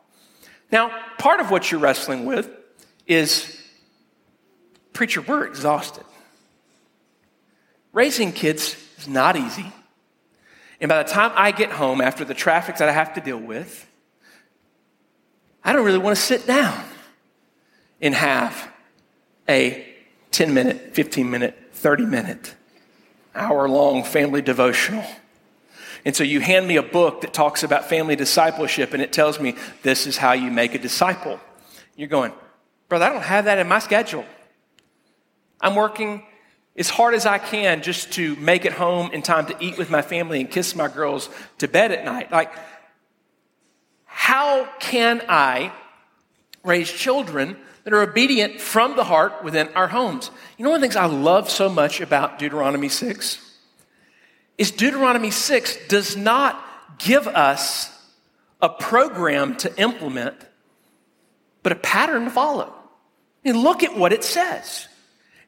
Now, 0.71 0.97
part 1.19 1.41
of 1.41 1.50
what 1.50 1.71
you're 1.71 1.81
wrestling 1.81 2.26
with 2.26 2.49
is 3.09 3.61
preacher, 4.93 5.21
we're 5.21 5.47
exhausted. 5.47 6.05
Raising 7.93 8.31
kids 8.31 8.76
is 8.99 9.09
not 9.09 9.35
easy. 9.37 9.67
And 10.81 10.88
by 10.88 11.03
the 11.03 11.11
time 11.11 11.33
I 11.35 11.50
get 11.50 11.73
home 11.73 12.00
after 12.00 12.25
the 12.25 12.35
traffic 12.35 12.76
that 12.76 12.88
I 12.88 12.93
have 12.93 13.14
to 13.14 13.21
deal 13.21 13.38
with, 13.38 13.91
I 15.64 15.73
don't 15.73 15.85
really 15.85 15.99
want 15.99 16.17
to 16.17 16.23
sit 16.23 16.47
down 16.47 16.85
and 18.00 18.14
have 18.14 18.71
a 19.49 19.85
10 20.31 20.55
minute, 20.55 20.95
15 20.95 21.29
minute, 21.29 21.59
30 21.73 22.07
minute, 22.07 22.55
hour 23.35 23.69
long 23.69 24.05
family 24.05 24.43
devotional. 24.43 25.05
And 26.05 26.14
so 26.14 26.23
you 26.23 26.41
hand 26.41 26.69
me 26.69 26.76
a 26.76 26.83
book 26.83 27.23
that 27.23 27.33
talks 27.33 27.62
about 27.62 27.88
family 27.88 28.17
discipleship 28.17 28.93
and 28.93 29.03
it 29.03 29.12
tells 29.12 29.41
me 29.41 29.57
this 29.83 30.07
is 30.07 30.17
how 30.17 30.33
you 30.33 30.50
make 30.50 30.75
a 30.75 30.79
disciple. 30.79 31.41
You're 31.97 32.09
going, 32.09 32.33
brother, 32.88 33.07
I 33.07 33.12
don't 33.12 33.23
have 33.23 33.47
that 33.47 33.59
in 33.59 33.69
my 33.69 33.79
schedule. 33.79 34.25
I'm 35.61 35.75
working 35.75 36.23
as 36.76 36.91
hard 36.91 37.14
as 37.14 37.25
I 37.25 37.38
can 37.38 37.83
just 37.83 38.12
to 38.12 38.37
make 38.37 38.64
it 38.64 38.73
home 38.73 39.11
in 39.12 39.23
time 39.23 39.47
to 39.47 39.57
eat 39.61 39.79
with 39.79 39.91
my 39.91 40.03
family 40.03 40.41
and 40.41 40.50
kiss 40.50 40.75
my 40.75 40.88
girls 40.88 41.31
to 41.59 41.69
bed 41.69 41.93
at 41.93 42.05
night. 42.05 42.31
Like, 42.31 42.53
how 44.05 44.69
can 44.79 45.23
I 45.29 45.73
raise 46.64 46.90
children 46.90 47.56
that 47.85 47.92
are 47.92 48.02
obedient 48.02 48.61
from 48.61 48.97
the 48.97 49.04
heart 49.04 49.44
within 49.44 49.68
our 49.75 49.88
homes? 49.88 50.30
You 50.56 50.64
know, 50.64 50.71
one 50.71 50.76
of 50.76 50.80
the 50.80 50.88
things 50.88 50.97
I 50.97 51.06
love 51.06 51.50
so 51.50 51.68
much 51.68 52.00
about 52.00 52.38
Deuteronomy 52.38 52.88
6 52.88 53.40
is 54.56 54.71
Deuteronomy 54.71 55.30
6 55.30 55.88
does 55.88 56.16
not 56.16 56.62
give 56.99 57.26
us 57.26 57.90
a 58.62 58.68
program 58.68 59.56
to 59.59 59.80
implement, 59.80 60.37
but 61.62 61.73
a 61.73 61.76
pattern 61.76 62.25
to 62.25 62.30
follow. 62.30 62.73
And 63.44 63.59
look 63.59 63.83
at 63.83 63.97
what 63.97 64.12
it 64.12 64.25
says. 64.25 64.88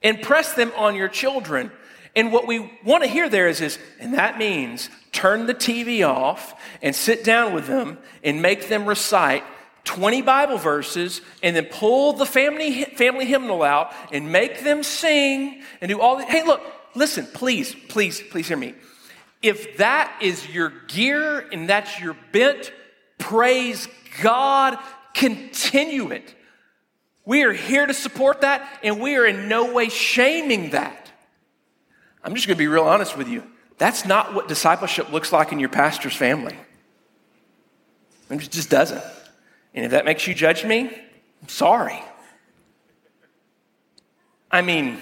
Impress 0.02 0.52
them 0.52 0.73
on 0.76 0.94
your 0.94 1.08
children. 1.08 1.70
And 2.14 2.32
what 2.32 2.46
we 2.46 2.70
want 2.85 3.04
to 3.04 3.08
hear 3.08 3.28
there 3.28 3.49
is, 3.49 3.61
is, 3.61 3.78
and 4.00 4.14
that 4.14 4.38
means 4.38 4.90
turn 5.12 5.46
the 5.46 5.54
TV 5.54 6.06
off 6.06 6.61
and 6.82 6.94
sit 6.94 7.25
down 7.25 7.54
with 7.54 7.66
them 7.66 7.99
and 8.23 8.42
make 8.42 8.68
them 8.68 8.87
recite 8.87 9.44
20 9.87 10.21
Bible 10.23 10.59
verses 10.59 11.23
and 11.43 11.57
then 11.57 11.64
pull 11.64 12.12
the 12.12 12.26
family, 12.26 12.85
family 12.85 13.25
hymnal 13.25 13.62
out 13.62 13.93
and 14.12 14.31
make 14.31 14.62
them 14.62 14.83
sing 14.83 15.62
and 15.81 15.88
do 15.88 16.00
all 16.00 16.19
the, 16.19 16.25
hey, 16.25 16.45
look, 16.45 16.61
listen, 16.95 17.26
please, 17.33 17.75
please, 17.88 18.21
please 18.31 18.47
hear 18.49 18.57
me. 18.57 18.75
If 19.43 19.78
that 19.78 20.19
is 20.21 20.47
your 20.49 20.71
gear 20.88 21.47
and 21.52 21.69
that's 21.69 21.99
your 22.00 22.16
bent, 22.33 22.73
praise 23.19 23.88
God, 24.21 24.78
continue 25.14 26.11
it. 26.11 26.35
We 27.25 27.43
are 27.43 27.52
here 27.52 27.87
to 27.87 27.95
support 27.95 28.43
that, 28.43 28.81
and 28.85 29.00
we 29.00 29.16
are 29.16 29.26
in 29.26 29.49
no 29.49 29.73
way 29.73 29.88
shaming 29.88 30.71
that. 30.71 31.11
I'm 32.23 32.35
just 32.35 32.47
going 32.47 32.57
to 32.57 32.59
be 32.59 32.69
real 32.69 32.85
honest 32.85 33.16
with 33.16 33.28
you. 33.28 33.43
That's 33.78 34.05
not 34.05 34.33
what 34.35 34.49
discipleship 34.49 35.12
looks 35.12 35.33
like 35.33 35.52
in 35.52 35.59
your 35.59 35.69
pastor's 35.69 36.14
family. 36.14 36.57
It 38.31 38.50
just 38.50 38.71
doesn't. 38.71 39.02
And 39.76 39.85
if 39.85 39.90
that 39.92 40.06
makes 40.06 40.26
you 40.26 40.35
judge 40.35 40.64
me, 40.64 40.90
I'm 41.42 41.49
sorry. 41.49 42.02
I 44.50 44.62
mean, 44.62 44.99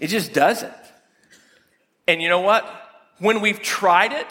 it 0.00 0.06
just 0.06 0.32
doesn't. 0.32 0.72
And 2.08 2.22
you 2.22 2.30
know 2.30 2.40
what? 2.40 2.64
When 3.18 3.42
we've 3.42 3.60
tried 3.60 4.12
it, 4.12 4.26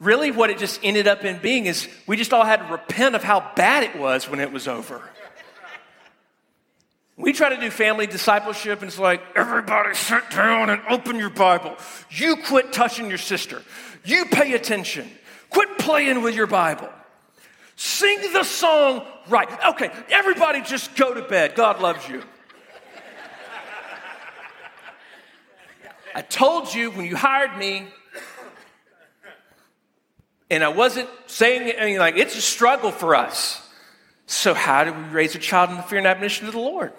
really 0.00 0.32
what 0.32 0.50
it 0.50 0.58
just 0.58 0.80
ended 0.82 1.06
up 1.06 1.24
in 1.24 1.38
being 1.38 1.66
is 1.66 1.88
we 2.08 2.16
just 2.16 2.32
all 2.32 2.44
had 2.44 2.66
to 2.66 2.72
repent 2.72 3.14
of 3.14 3.22
how 3.22 3.52
bad 3.54 3.84
it 3.84 3.96
was 3.96 4.28
when 4.28 4.40
it 4.40 4.50
was 4.50 4.66
over. 4.66 5.00
We 7.16 7.32
try 7.32 7.50
to 7.50 7.60
do 7.60 7.70
family 7.70 8.06
discipleship, 8.06 8.80
and 8.80 8.88
it's 8.88 8.98
like, 8.98 9.22
everybody 9.36 9.94
sit 9.94 10.30
down 10.30 10.70
and 10.70 10.82
open 10.88 11.16
your 11.16 11.30
Bible. 11.30 11.76
You 12.08 12.36
quit 12.36 12.72
touching 12.72 13.08
your 13.08 13.18
sister. 13.18 13.62
You 14.04 14.24
pay 14.24 14.54
attention. 14.54 15.08
Quit 15.50 15.78
playing 15.78 16.22
with 16.22 16.34
your 16.34 16.46
Bible. 16.46 16.88
Sing 17.80 18.20
the 18.34 18.44
song 18.44 19.06
right. 19.26 19.48
Okay, 19.70 19.90
everybody 20.10 20.60
just 20.60 20.94
go 20.96 21.14
to 21.14 21.22
bed. 21.22 21.54
God 21.54 21.80
loves 21.80 22.06
you. 22.06 22.22
I 26.14 26.20
told 26.20 26.74
you 26.74 26.90
when 26.90 27.06
you 27.06 27.16
hired 27.16 27.56
me, 27.56 27.86
and 30.50 30.62
I 30.62 30.68
wasn't 30.68 31.08
saying 31.24 31.74
I 31.80 31.96
like, 31.96 32.18
it's 32.18 32.36
a 32.36 32.42
struggle 32.42 32.90
for 32.90 33.14
us. 33.14 33.66
So, 34.26 34.52
how 34.52 34.84
do 34.84 34.92
we 34.92 35.04
raise 35.04 35.34
a 35.34 35.38
child 35.38 35.70
in 35.70 35.76
the 35.76 35.82
fear 35.82 35.96
and 36.00 36.06
admonition 36.06 36.48
of 36.48 36.52
the 36.52 36.60
Lord? 36.60 36.92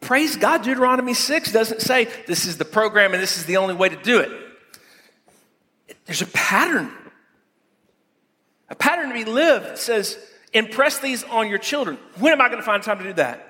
Praise 0.00 0.36
God, 0.36 0.62
Deuteronomy 0.62 1.12
6 1.12 1.52
doesn't 1.52 1.82
say 1.82 2.08
this 2.26 2.46
is 2.46 2.56
the 2.56 2.64
program 2.64 3.12
and 3.12 3.22
this 3.22 3.36
is 3.36 3.44
the 3.44 3.58
only 3.58 3.74
way 3.74 3.90
to 3.90 4.02
do 4.02 4.20
it. 4.20 4.30
There's 6.06 6.22
a 6.22 6.26
pattern. 6.28 6.90
A 8.68 8.74
pattern 8.74 9.08
to 9.08 9.14
be 9.14 9.24
lived 9.24 9.78
says, 9.78 10.18
impress 10.52 10.98
these 10.98 11.24
on 11.24 11.48
your 11.48 11.58
children. 11.58 11.98
When 12.18 12.32
am 12.32 12.40
I 12.40 12.48
going 12.48 12.60
to 12.60 12.64
find 12.64 12.82
time 12.82 12.98
to 12.98 13.04
do 13.04 13.12
that? 13.14 13.46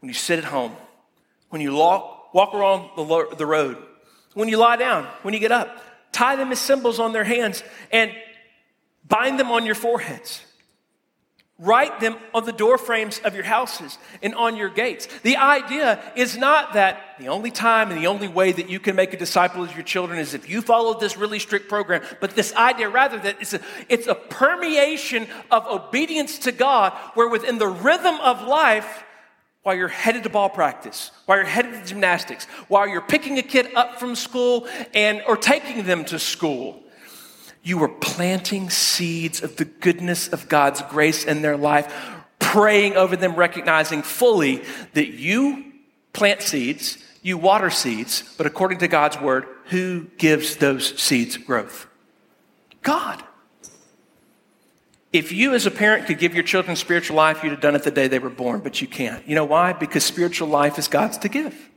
When 0.00 0.08
you 0.08 0.14
sit 0.14 0.38
at 0.38 0.44
home, 0.44 0.72
when 1.48 1.60
you 1.60 1.74
walk, 1.74 2.32
walk 2.32 2.54
around 2.54 2.90
the, 2.96 3.36
the 3.36 3.46
road, 3.46 3.76
when 4.34 4.48
you 4.48 4.56
lie 4.56 4.76
down, 4.76 5.04
when 5.22 5.34
you 5.34 5.40
get 5.40 5.52
up. 5.52 5.82
Tie 6.12 6.36
them 6.36 6.50
as 6.52 6.58
symbols 6.58 6.98
on 6.98 7.12
their 7.12 7.24
hands 7.24 7.62
and 7.92 8.12
bind 9.06 9.38
them 9.38 9.50
on 9.50 9.66
your 9.66 9.74
foreheads. 9.74 10.42
Write 11.62 12.00
them 12.00 12.16
on 12.32 12.46
the 12.46 12.52
door 12.52 12.78
frames 12.78 13.20
of 13.22 13.34
your 13.34 13.44
houses 13.44 13.98
and 14.22 14.34
on 14.34 14.56
your 14.56 14.70
gates. 14.70 15.06
The 15.22 15.36
idea 15.36 16.02
is 16.16 16.38
not 16.38 16.72
that 16.72 17.16
the 17.18 17.28
only 17.28 17.50
time 17.50 17.90
and 17.90 18.00
the 18.00 18.06
only 18.06 18.28
way 18.28 18.50
that 18.50 18.70
you 18.70 18.80
can 18.80 18.96
make 18.96 19.12
a 19.12 19.18
disciple 19.18 19.62
of 19.62 19.74
your 19.74 19.82
children 19.82 20.18
is 20.18 20.32
if 20.32 20.48
you 20.48 20.62
follow 20.62 20.98
this 20.98 21.18
really 21.18 21.38
strict 21.38 21.68
program, 21.68 22.02
but 22.18 22.34
this 22.34 22.54
idea 22.54 22.88
rather 22.88 23.18
that 23.18 23.36
it's 23.42 23.52
a, 23.52 23.60
it's 23.90 24.06
a 24.06 24.14
permeation 24.14 25.26
of 25.50 25.66
obedience 25.66 26.38
to 26.38 26.52
God 26.52 26.94
where 27.12 27.28
within 27.28 27.58
the 27.58 27.68
rhythm 27.68 28.14
of 28.20 28.40
life, 28.40 29.04
while 29.62 29.74
you're 29.74 29.88
headed 29.88 30.22
to 30.22 30.30
ball 30.30 30.48
practice, 30.48 31.10
while 31.26 31.36
you're 31.36 31.46
headed 31.46 31.74
to 31.74 31.84
gymnastics, 31.86 32.46
while 32.68 32.88
you're 32.88 33.02
picking 33.02 33.36
a 33.36 33.42
kid 33.42 33.68
up 33.74 34.00
from 34.00 34.16
school 34.16 34.66
and 34.94 35.20
or 35.26 35.36
taking 35.36 35.84
them 35.84 36.06
to 36.06 36.18
school, 36.18 36.82
you 37.62 37.78
were 37.78 37.88
planting 37.88 38.70
seeds 38.70 39.42
of 39.42 39.56
the 39.56 39.64
goodness 39.64 40.28
of 40.28 40.48
God's 40.48 40.82
grace 40.82 41.24
in 41.24 41.42
their 41.42 41.56
life, 41.56 41.92
praying 42.38 42.96
over 42.96 43.16
them, 43.16 43.34
recognizing 43.34 44.02
fully 44.02 44.62
that 44.94 45.08
you 45.08 45.72
plant 46.12 46.42
seeds, 46.42 46.98
you 47.22 47.36
water 47.36 47.70
seeds, 47.70 48.34
but 48.36 48.46
according 48.46 48.78
to 48.78 48.88
God's 48.88 49.20
word, 49.20 49.46
who 49.66 50.06
gives 50.16 50.56
those 50.56 50.98
seeds 51.00 51.36
growth? 51.36 51.86
God. 52.82 53.22
If 55.12 55.32
you, 55.32 55.54
as 55.54 55.66
a 55.66 55.70
parent, 55.70 56.06
could 56.06 56.18
give 56.18 56.34
your 56.34 56.44
children 56.44 56.76
spiritual 56.76 57.16
life, 57.16 57.42
you'd 57.42 57.50
have 57.50 57.60
done 57.60 57.74
it 57.74 57.82
the 57.82 57.90
day 57.90 58.08
they 58.08 58.18
were 58.18 58.30
born, 58.30 58.60
but 58.60 58.80
you 58.80 58.86
can't. 58.86 59.26
You 59.28 59.34
know 59.34 59.44
why? 59.44 59.72
Because 59.72 60.04
spiritual 60.04 60.48
life 60.48 60.78
is 60.78 60.88
God's 60.88 61.18
to 61.18 61.28
give. 61.28 61.69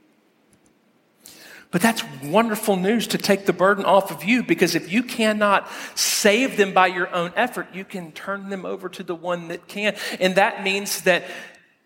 But 1.74 1.82
that's 1.82 2.04
wonderful 2.24 2.76
news 2.76 3.08
to 3.08 3.18
take 3.18 3.48
the 3.48 3.52
burden 3.52 3.84
off 3.84 4.12
of 4.12 4.24
you 4.24 4.44
because 4.44 4.76
if 4.76 4.92
you 4.92 5.02
cannot 5.02 5.68
save 5.96 6.56
them 6.56 6.72
by 6.72 6.86
your 6.86 7.12
own 7.12 7.34
effort, 7.36 7.68
you 7.74 7.84
can 7.84 8.12
turn 8.12 8.50
them 8.50 8.64
over 8.64 8.88
to 8.90 9.02
the 9.02 9.16
one 9.16 9.48
that 9.48 9.68
can. 9.68 9.96
And 10.20 10.36
that 10.36 10.64
means 10.64 11.02
that 11.02 11.24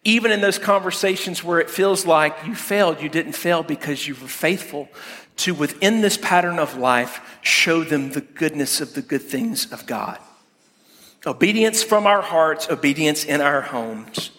even 0.03 0.34
in 0.34 0.41
those 0.41 0.60
conversations 0.60 1.41
where 1.41 1.62
it 1.62 1.70
feels 1.70 2.06
like 2.06 2.36
you 2.46 2.53
failed, 2.53 3.01
you 3.01 3.08
didn't 3.08 3.32
fail 3.32 3.63
because 3.63 4.06
you 4.06 4.13
were 4.15 4.27
faithful 4.27 4.89
to, 5.38 5.53
within 5.53 6.01
this 6.01 6.17
pattern 6.17 6.60
of 6.60 6.75
life, 6.75 7.22
show 7.41 7.86
them 7.86 8.12
the 8.12 8.22
goodness 8.22 8.82
of 8.82 8.94
the 8.94 9.01
good 9.01 9.22
things 9.22 9.72
of 9.72 9.86
God. 9.86 10.20
Obedience 11.25 11.82
from 11.82 12.06
our 12.06 12.22
hearts, 12.22 12.70
obedience 12.70 13.24
in 13.24 13.39
our 13.39 13.62
homes, 13.62 14.32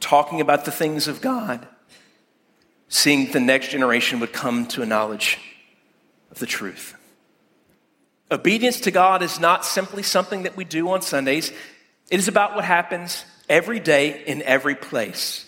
talking 0.00 0.40
about 0.40 0.64
the 0.64 0.72
things 0.72 1.06
of 1.06 1.20
God, 1.20 1.68
seeing 2.94 3.26
the 3.32 3.40
next 3.40 3.70
generation 3.70 4.20
would 4.20 4.32
come 4.32 4.66
to 4.66 4.80
a 4.80 4.86
knowledge 4.86 5.40
of 6.30 6.38
the 6.38 6.46
truth. 6.46 6.94
Obedience 8.30 8.82
to 8.82 8.92
God 8.92 9.20
is 9.20 9.40
not 9.40 9.64
simply 9.64 10.04
something 10.04 10.44
that 10.44 10.56
we 10.56 10.64
do 10.64 10.88
on 10.90 11.02
Sundays, 11.02 11.50
it 12.08 12.20
is 12.20 12.28
about 12.28 12.54
what 12.54 12.64
happens 12.64 13.24
every 13.48 13.80
day 13.80 14.22
in 14.24 14.42
every 14.42 14.76
place. 14.76 15.44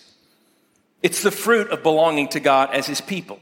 It's 1.04 1.22
the 1.22 1.30
fruit 1.30 1.70
of 1.70 1.84
belonging 1.84 2.30
to 2.30 2.40
God 2.40 2.74
as 2.74 2.88
His 2.88 3.00
people. 3.00 3.38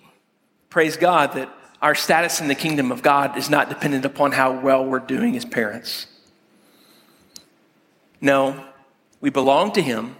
Praise 0.68 0.98
God 0.98 1.32
that 1.32 1.48
our 1.80 1.94
status 1.94 2.42
in 2.42 2.48
the 2.48 2.54
kingdom 2.54 2.92
of 2.92 3.02
God 3.02 3.38
is 3.38 3.48
not 3.48 3.70
dependent 3.70 4.04
upon 4.04 4.32
how 4.32 4.60
well 4.60 4.84
we're 4.84 4.98
doing 4.98 5.34
as 5.34 5.46
parents. 5.46 6.06
No, 8.20 8.66
we 9.22 9.30
belong 9.30 9.72
to 9.72 9.82
Him, 9.82 10.16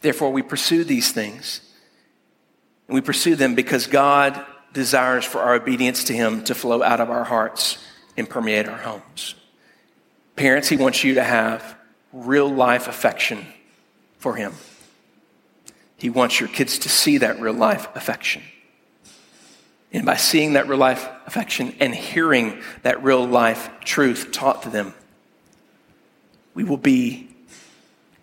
therefore, 0.00 0.32
we 0.32 0.42
pursue 0.42 0.82
these 0.82 1.12
things. 1.12 1.60
And 2.88 2.94
we 2.94 3.00
pursue 3.00 3.36
them 3.36 3.54
because 3.54 3.86
God 3.86 4.44
desires 4.72 5.24
for 5.24 5.40
our 5.40 5.54
obedience 5.54 6.04
to 6.04 6.12
Him 6.12 6.44
to 6.44 6.54
flow 6.54 6.82
out 6.82 7.00
of 7.00 7.10
our 7.10 7.24
hearts 7.24 7.78
and 8.16 8.28
permeate 8.28 8.66
our 8.66 8.78
homes. 8.78 9.34
Parents, 10.36 10.68
He 10.68 10.76
wants 10.76 11.04
you 11.04 11.14
to 11.14 11.22
have 11.22 11.76
real 12.12 12.48
life 12.48 12.88
affection 12.88 13.46
for 14.18 14.34
Him. 14.34 14.54
He 15.96 16.10
wants 16.10 16.40
your 16.40 16.48
kids 16.48 16.78
to 16.80 16.88
see 16.88 17.18
that 17.18 17.40
real 17.40 17.54
life 17.54 17.88
affection. 17.94 18.42
And 19.92 20.04
by 20.04 20.16
seeing 20.16 20.52
that 20.52 20.68
real 20.68 20.78
life 20.78 21.08
affection 21.26 21.74
and 21.80 21.94
hearing 21.94 22.62
that 22.82 23.02
real 23.02 23.26
life 23.26 23.70
truth 23.80 24.32
taught 24.32 24.62
to 24.62 24.70
them, 24.70 24.94
we 26.54 26.64
will 26.64 26.76
be 26.76 27.28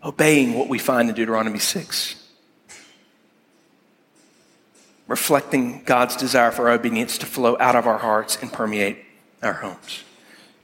obeying 0.04 0.54
what 0.54 0.70
we 0.70 0.78
find 0.78 1.10
in 1.10 1.16
Deuteronomy 1.16 1.60
6. 1.60 2.25
Reflecting 5.08 5.84
God's 5.84 6.16
desire 6.16 6.52
for 6.52 6.70
obedience 6.70 7.18
to 7.20 7.26
flow 7.26 7.58
out 7.60 7.76
of 7.76 7.86
our 7.86 8.00
hearts 8.00 8.38
and 8.42 8.52
permeate 8.52 8.98
our 9.44 9.54
homes. 9.54 10.04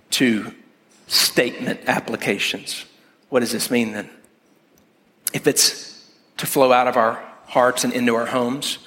Two, 0.10 0.54
statement 1.08 1.82
applications. 1.88 2.86
What 3.30 3.42
does 3.42 3.52
this 3.52 3.70
mean 3.70 3.92
then? 3.92 4.10
If 5.34 5.48
it's 5.48 6.10
to 6.38 6.48
flow 6.48 6.72
out 6.72 6.88
of 6.88 6.98
our 6.98 7.24
hearts 7.46 7.84
and 7.84 7.94
into 7.94 8.16
our 8.16 8.26
homes, 8.26 8.80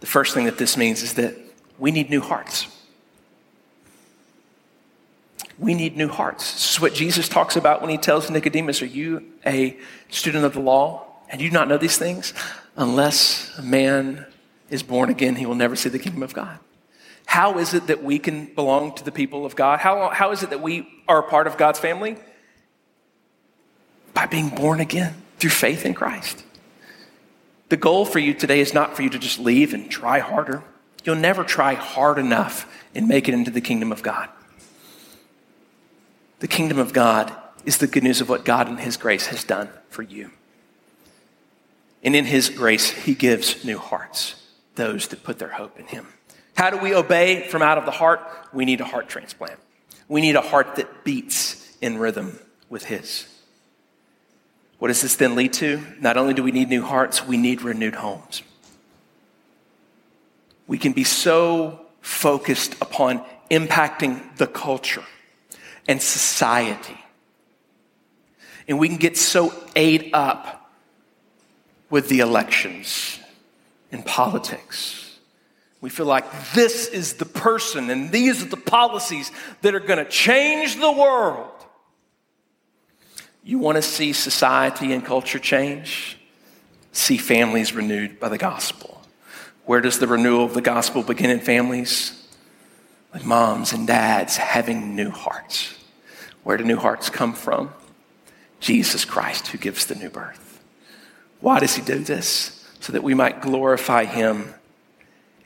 the 0.00 0.06
first 0.06 0.34
thing 0.34 0.44
that 0.44 0.58
this 0.58 0.76
means 0.76 1.02
is 1.02 1.14
that 1.14 1.34
we 1.78 1.90
need 1.90 2.08
new 2.10 2.20
hearts. 2.20 2.68
We 5.58 5.74
need 5.74 5.96
new 5.96 6.08
hearts. 6.08 6.52
This 6.52 6.72
is 6.72 6.80
what 6.80 6.94
Jesus 6.94 7.28
talks 7.28 7.56
about 7.56 7.82
when 7.82 7.90
he 7.90 7.98
tells 7.98 8.30
Nicodemus, 8.30 8.80
Are 8.80 8.86
you 8.86 9.24
a 9.44 9.76
student 10.08 10.44
of 10.44 10.54
the 10.54 10.60
law? 10.60 11.06
And 11.28 11.40
you 11.40 11.50
do 11.50 11.54
not 11.54 11.68
know 11.68 11.76
these 11.76 11.98
things? 11.98 12.32
Unless 12.76 13.58
a 13.58 13.62
man 13.62 14.26
is 14.70 14.82
born 14.82 15.10
again, 15.10 15.36
he 15.36 15.46
will 15.46 15.54
never 15.54 15.76
see 15.76 15.88
the 15.88 15.98
kingdom 15.98 16.22
of 16.22 16.32
God. 16.32 16.58
How 17.26 17.58
is 17.58 17.74
it 17.74 17.86
that 17.88 18.02
we 18.02 18.18
can 18.18 18.46
belong 18.54 18.94
to 18.96 19.04
the 19.04 19.12
people 19.12 19.46
of 19.46 19.54
God? 19.54 19.78
How, 19.78 20.10
how 20.10 20.32
is 20.32 20.42
it 20.42 20.50
that 20.50 20.62
we 20.62 20.88
are 21.06 21.20
a 21.20 21.28
part 21.28 21.46
of 21.46 21.56
God's 21.56 21.78
family? 21.78 22.16
By 24.14 24.26
being 24.26 24.48
born 24.48 24.80
again 24.80 25.14
through 25.38 25.50
faith 25.50 25.86
in 25.86 25.94
Christ. 25.94 26.44
The 27.68 27.76
goal 27.76 28.04
for 28.04 28.18
you 28.18 28.34
today 28.34 28.60
is 28.60 28.74
not 28.74 28.96
for 28.96 29.02
you 29.02 29.10
to 29.10 29.18
just 29.18 29.38
leave 29.38 29.74
and 29.74 29.88
try 29.88 30.18
harder. 30.18 30.64
You'll 31.04 31.16
never 31.16 31.44
try 31.44 31.74
hard 31.74 32.18
enough 32.18 32.66
and 32.94 33.06
make 33.06 33.28
it 33.28 33.34
into 33.34 33.50
the 33.50 33.60
kingdom 33.60 33.92
of 33.92 34.02
God. 34.02 34.28
The 36.40 36.48
kingdom 36.48 36.78
of 36.78 36.92
God 36.92 37.32
is 37.64 37.78
the 37.78 37.86
good 37.86 38.02
news 38.02 38.20
of 38.20 38.28
what 38.28 38.44
God 38.44 38.68
in 38.68 38.78
His 38.78 38.96
grace 38.96 39.26
has 39.26 39.44
done 39.44 39.68
for 39.88 40.02
you. 40.02 40.30
And 42.02 42.16
in 42.16 42.24
His 42.24 42.48
grace, 42.48 42.90
He 42.90 43.14
gives 43.14 43.64
new 43.64 43.78
hearts, 43.78 44.34
those 44.74 45.08
that 45.08 45.22
put 45.22 45.38
their 45.38 45.48
hope 45.48 45.78
in 45.78 45.86
Him. 45.86 46.06
How 46.56 46.70
do 46.70 46.78
we 46.78 46.94
obey 46.94 47.46
from 47.48 47.62
out 47.62 47.78
of 47.78 47.84
the 47.84 47.90
heart? 47.90 48.20
We 48.52 48.64
need 48.64 48.80
a 48.80 48.84
heart 48.84 49.08
transplant. 49.08 49.58
We 50.08 50.20
need 50.20 50.36
a 50.36 50.40
heart 50.40 50.76
that 50.76 51.04
beats 51.04 51.76
in 51.80 51.98
rhythm 51.98 52.38
with 52.68 52.84
His. 52.84 53.26
What 54.78 54.88
does 54.88 55.02
this 55.02 55.16
then 55.16 55.36
lead 55.36 55.52
to? 55.54 55.82
Not 56.00 56.16
only 56.16 56.34
do 56.34 56.42
we 56.42 56.52
need 56.52 56.68
new 56.68 56.82
hearts, 56.82 57.26
we 57.26 57.36
need 57.36 57.62
renewed 57.62 57.94
homes. 57.94 58.42
We 60.66 60.78
can 60.78 60.92
be 60.92 61.04
so 61.04 61.80
focused 62.00 62.74
upon 62.80 63.24
impacting 63.50 64.36
the 64.36 64.46
culture 64.46 65.04
and 65.86 66.00
society. 66.00 66.98
And 68.68 68.78
we 68.78 68.88
can 68.88 68.96
get 68.96 69.18
so 69.18 69.52
ate 69.76 70.10
up 70.14 70.72
with 71.90 72.08
the 72.08 72.20
elections 72.20 73.19
and 73.92 74.04
politics. 74.04 75.18
We 75.80 75.90
feel 75.90 76.06
like 76.06 76.52
this 76.52 76.88
is 76.88 77.14
the 77.14 77.24
person 77.24 77.88
and 77.90 78.12
these 78.12 78.42
are 78.42 78.48
the 78.48 78.56
policies 78.56 79.32
that 79.62 79.74
are 79.74 79.80
going 79.80 80.04
to 80.04 80.10
change 80.10 80.76
the 80.76 80.92
world. 80.92 81.50
You 83.42 83.58
want 83.58 83.76
to 83.76 83.82
see 83.82 84.12
society 84.12 84.92
and 84.92 85.04
culture 85.04 85.38
change? 85.38 86.18
See 86.92 87.16
families 87.16 87.72
renewed 87.72 88.20
by 88.20 88.28
the 88.28 88.38
gospel. 88.38 89.00
Where 89.64 89.80
does 89.80 89.98
the 89.98 90.06
renewal 90.06 90.44
of 90.44 90.54
the 90.54 90.60
gospel 90.60 91.02
begin 91.02 91.30
in 91.30 91.40
families? 91.40 92.16
With 93.12 93.24
moms 93.24 93.72
and 93.72 93.86
dads 93.86 94.36
having 94.36 94.94
new 94.94 95.10
hearts. 95.10 95.74
Where 96.44 96.56
do 96.56 96.64
new 96.64 96.76
hearts 96.76 97.08
come 97.08 97.32
from? 97.32 97.72
Jesus 98.60 99.04
Christ, 99.04 99.48
who 99.48 99.58
gives 99.58 99.86
the 99.86 99.94
new 99.94 100.10
birth. 100.10 100.62
Why 101.40 101.60
does 101.60 101.74
he 101.74 101.82
do 101.82 101.98
this? 101.98 102.59
So 102.90 102.94
that 102.94 103.04
we 103.04 103.14
might 103.14 103.40
glorify 103.40 104.04
him 104.04 104.52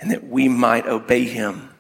and 0.01 0.11
that 0.13 0.27
we 0.27 0.49
might 0.49 0.87
obey 0.87 1.25
him, 1.25 1.75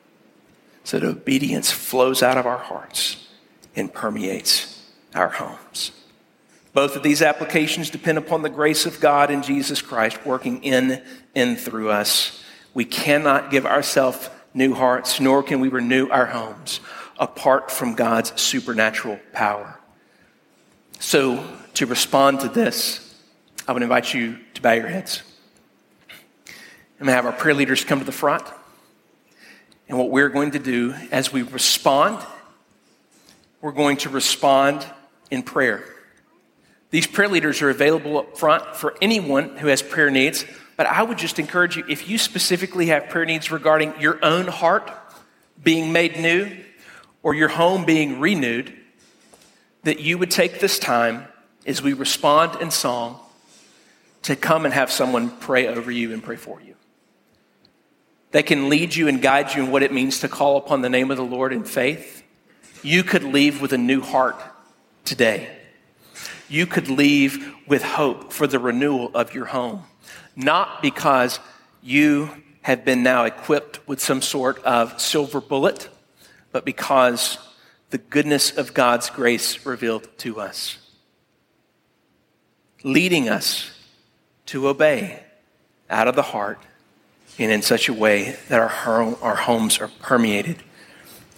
so 0.85 0.99
that 0.99 1.09
obedience 1.09 1.71
flows 1.71 2.23
out 2.23 2.37
of 2.37 2.45
our 2.45 2.59
hearts 2.59 3.29
and 3.75 3.91
permeates 3.91 4.87
our 5.15 5.31
homes. 5.31 5.93
Both 6.75 6.97
of 6.97 7.03
these 7.03 7.23
applications 7.23 7.89
depend 7.89 8.19
upon 8.19 8.43
the 8.43 8.51
grace 8.51 8.85
of 8.85 9.01
God 9.01 9.31
in 9.31 9.43
Jesus 9.43 9.81
Christ 9.81 10.27
working 10.27 10.63
in 10.63 11.03
and 11.35 11.59
through 11.59 11.89
us. 11.89 12.45
We 12.75 12.85
cannot 12.85 13.51
give 13.51 13.65
ourselves 13.65 14.29
new 14.53 14.75
hearts, 14.75 15.19
nor 15.19 15.43
can 15.43 15.61
we 15.61 15.69
renew 15.69 16.11
our 16.11 16.27
homes 16.27 16.81
apart 17.19 17.71
from 17.71 17.95
God's 17.95 18.39
supernatural 18.39 19.19
power. 19.33 19.81
So, 21.01 21.43
to 21.73 21.87
respond 21.87 22.41
to 22.41 22.51
this, 22.51 23.19
I 23.67 23.73
would 23.73 23.83
invite 23.83 24.13
you 24.13 24.39
to 24.53 24.61
bow 24.61 24.75
your 24.75 24.89
heads. 24.89 25.23
I'm 27.05 27.09
going 27.09 27.19
to 27.19 27.23
have 27.23 27.35
our 27.35 27.39
prayer 27.39 27.53
leaders 27.53 27.85
come 27.85 27.99
to 27.99 28.05
the 28.07 28.13
front. 28.13 28.45
And 29.91 29.99
what 29.99 30.09
we're 30.09 30.31
going 30.31 30.53
to 30.53 30.59
do 30.59 30.95
as 31.13 31.31
we 31.31 31.43
respond, 31.43 32.25
we're 33.61 33.73
going 33.73 33.99
to 33.99 34.09
respond 34.09 34.87
in 35.31 35.43
prayer. 35.43 35.85
These 36.89 37.07
prayer 37.07 37.29
leaders 37.29 37.61
are 37.61 37.69
available 37.69 38.17
up 38.17 38.39
front 38.39 38.75
for 38.75 38.95
anyone 39.03 39.59
who 39.59 39.67
has 39.67 39.83
prayer 39.83 40.11
needs. 40.11 40.47
But 40.79 40.87
I 40.87 41.03
would 41.03 41.19
just 41.19 41.39
encourage 41.39 41.77
you 41.77 41.85
if 41.91 42.09
you 42.09 42.17
specifically 42.17 42.87
have 42.87 43.11
prayer 43.11 43.27
needs 43.27 43.51
regarding 43.51 44.01
your 44.01 44.25
own 44.25 44.47
heart 44.47 44.91
being 45.63 45.93
made 45.93 46.19
new, 46.19 46.57
or 47.23 47.35
your 47.35 47.49
home 47.49 47.85
being 47.85 48.19
renewed, 48.19 48.73
that 49.83 50.01
you 50.01 50.17
would 50.17 50.31
take 50.31 50.59
this 50.59 50.79
time 50.79 51.27
as 51.67 51.83
we 51.83 51.93
respond 51.93 52.63
in 52.63 52.71
song 52.71 53.21
to 54.23 54.35
come 54.35 54.65
and 54.65 54.73
have 54.73 54.91
someone 54.91 55.29
pray 55.29 55.67
over 55.67 55.91
you 55.91 56.15
and 56.15 56.25
pray 56.25 56.37
for 56.37 56.63
you. 56.63 56.75
They 58.35 58.43
can 58.43 58.69
lead 58.69 58.97
you 58.97 59.07
and 59.07 59.23
guide 59.23 59.55
you 59.55 59.63
in 59.63 59.71
what 59.71 59.85
it 59.85 59.93
means 59.93 60.19
to 60.19 60.29
call 60.29 60.57
upon 60.57 60.81
the 60.81 60.89
name 60.89 61.13
of 61.13 61.17
the 61.17 61.23
Lord 61.23 61.53
in 61.53 61.63
faith. 61.63 62.25
You 62.83 63.05
could 63.05 63.23
leave 63.23 63.63
with 63.63 63.73
a 63.73 63.79
new 63.79 64.01
heart 64.01 64.35
today. 65.05 65.57
You 66.49 66.67
could 66.67 66.89
leave 66.89 67.55
with 67.69 67.85
hope 67.85 68.33
for 68.33 68.49
the 68.49 68.59
renewal 68.59 69.13
of 69.15 69.35
your 69.35 69.45
home, 69.45 69.85
not 70.35 70.83
because 70.83 71.39
you 71.81 72.29
have 72.63 72.85
been 72.85 73.05
now 73.05 73.23
equipped 73.23 73.87
with 73.87 74.01
some 74.01 74.21
sort 74.21 74.59
of 74.65 75.01
silver 75.01 75.41
bullet 75.41 75.89
but 76.51 76.65
because 76.65 77.39
the 77.91 77.99
goodness 77.99 78.51
of 78.57 78.75
God's 78.75 79.11
grace 79.11 79.65
revealed 79.65 80.09
to 80.19 80.41
us. 80.41 80.79
leading 82.83 83.29
us 83.29 83.71
to 84.47 84.67
obey 84.67 85.23
out 85.89 86.09
of 86.09 86.17
the 86.17 86.23
heart 86.23 86.59
and 87.39 87.51
in 87.51 87.63
such 87.63 87.89
a 87.89 87.93
way 87.93 88.37
that 88.49 88.61
our, 88.61 89.17
our 89.23 89.37
homes 89.37 89.79
are 89.79 89.89
permeated 90.01 90.63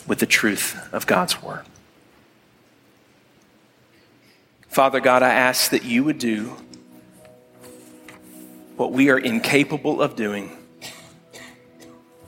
with 0.07 0.18
the 0.18 0.27
truth 0.27 0.77
of 0.92 1.07
God's 1.07 1.42
word. 1.42 1.64
Father 4.68 5.01
God, 5.01 5.22
I 5.22 5.31
ask 5.31 5.70
that 5.70 5.85
you 5.85 6.05
would 6.05 6.18
do 6.18 6.55
what 8.77 8.92
we 8.92 9.09
are 9.09 9.18
incapable 9.18 10.03
of 10.03 10.16
doing, 10.16 10.51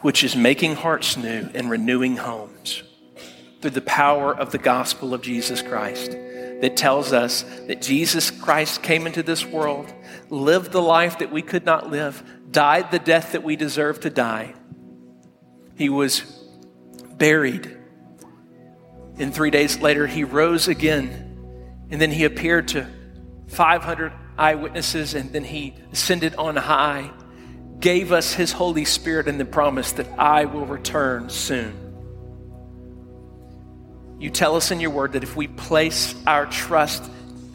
which 0.00 0.24
is 0.24 0.34
making 0.34 0.76
hearts 0.76 1.16
new 1.16 1.50
and 1.52 1.70
renewing 1.70 2.16
homes 2.16 2.82
through 3.60 3.72
the 3.72 3.82
power 3.82 4.34
of 4.34 4.50
the 4.50 4.58
gospel 4.58 5.12
of 5.12 5.20
Jesus 5.20 5.60
Christ 5.60 6.12
that 6.60 6.76
tells 6.76 7.12
us 7.12 7.42
that 7.66 7.82
Jesus 7.82 8.30
Christ 8.30 8.82
came 8.82 9.06
into 9.06 9.22
this 9.22 9.44
world, 9.44 9.92
lived 10.30 10.72
the 10.72 10.82
life 10.82 11.18
that 11.18 11.30
we 11.30 11.42
could 11.42 11.64
not 11.64 11.90
live, 11.90 12.22
died 12.50 12.90
the 12.90 12.98
death 12.98 13.32
that 13.32 13.42
we 13.42 13.56
deserve 13.56 14.00
to 14.00 14.10
die. 14.10 14.54
He 15.76 15.88
was 15.88 16.20
buried. 17.16 17.76
And 19.18 19.34
three 19.34 19.50
days 19.50 19.80
later, 19.80 20.06
he 20.06 20.24
rose 20.24 20.68
again. 20.68 21.86
And 21.90 22.00
then 22.00 22.10
he 22.10 22.24
appeared 22.24 22.68
to 22.68 22.86
500 23.48 24.12
eyewitnesses, 24.36 25.14
and 25.14 25.32
then 25.32 25.44
he 25.44 25.74
ascended 25.92 26.34
on 26.36 26.56
high, 26.56 27.10
gave 27.80 28.12
us 28.12 28.32
his 28.32 28.52
Holy 28.52 28.84
Spirit 28.84 29.26
and 29.28 29.40
the 29.40 29.44
promise 29.44 29.92
that 29.92 30.06
I 30.18 30.44
will 30.44 30.66
return 30.66 31.30
soon. 31.30 31.88
You 34.18 34.30
tell 34.30 34.56
us 34.56 34.70
in 34.70 34.80
your 34.80 34.90
word 34.90 35.12
that 35.12 35.22
if 35.22 35.36
we 35.36 35.46
place 35.46 36.14
our 36.26 36.46
trust 36.46 37.08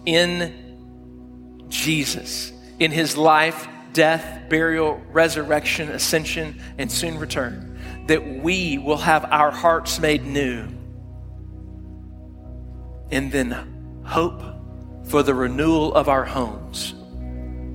in 0.05 1.65
Jesus, 1.67 2.51
in 2.79 2.91
his 2.91 3.17
life, 3.17 3.67
death, 3.93 4.49
burial, 4.49 5.01
resurrection, 5.11 5.89
ascension, 5.89 6.59
and 6.77 6.91
soon 6.91 7.17
return, 7.17 7.79
that 8.07 8.43
we 8.43 8.77
will 8.77 8.97
have 8.97 9.25
our 9.25 9.51
hearts 9.51 9.99
made 9.99 10.25
new. 10.25 10.67
And 13.11 13.31
then 13.31 14.01
hope 14.03 14.41
for 15.05 15.23
the 15.23 15.33
renewal 15.33 15.93
of 15.93 16.09
our 16.09 16.25
homes 16.25 16.95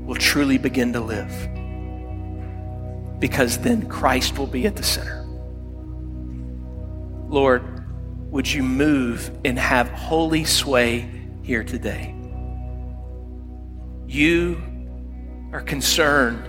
will 0.05 0.17
truly 0.17 0.59
begin 0.59 0.93
to 0.95 1.01
live. 1.01 1.49
Because 3.21 3.59
then 3.59 3.89
Christ 3.89 4.39
will 4.39 4.47
be 4.47 4.67
at 4.67 4.77
the 4.77 4.83
center. 4.83 5.25
Lord, 7.29 7.85
would 8.31 8.51
you 8.51 8.63
move 8.63 9.31
and 9.45 9.59
have 9.59 9.89
holy 9.91 10.45
sway 10.45 11.09
here 11.43 11.65
today? 11.65 12.15
You 14.07 14.63
are 15.53 15.61
concerned 15.61 16.49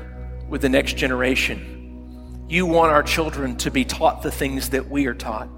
with 0.49 0.61
the 0.61 0.69
next 0.69 0.97
generation. 0.97 2.45
You 2.49 2.65
want 2.65 2.91
our 2.91 3.03
children 3.03 3.55
to 3.57 3.71
be 3.71 3.85
taught 3.85 4.21
the 4.21 4.31
things 4.31 4.69
that 4.69 4.89
we 4.89 5.05
are 5.07 5.13
taught, 5.13 5.49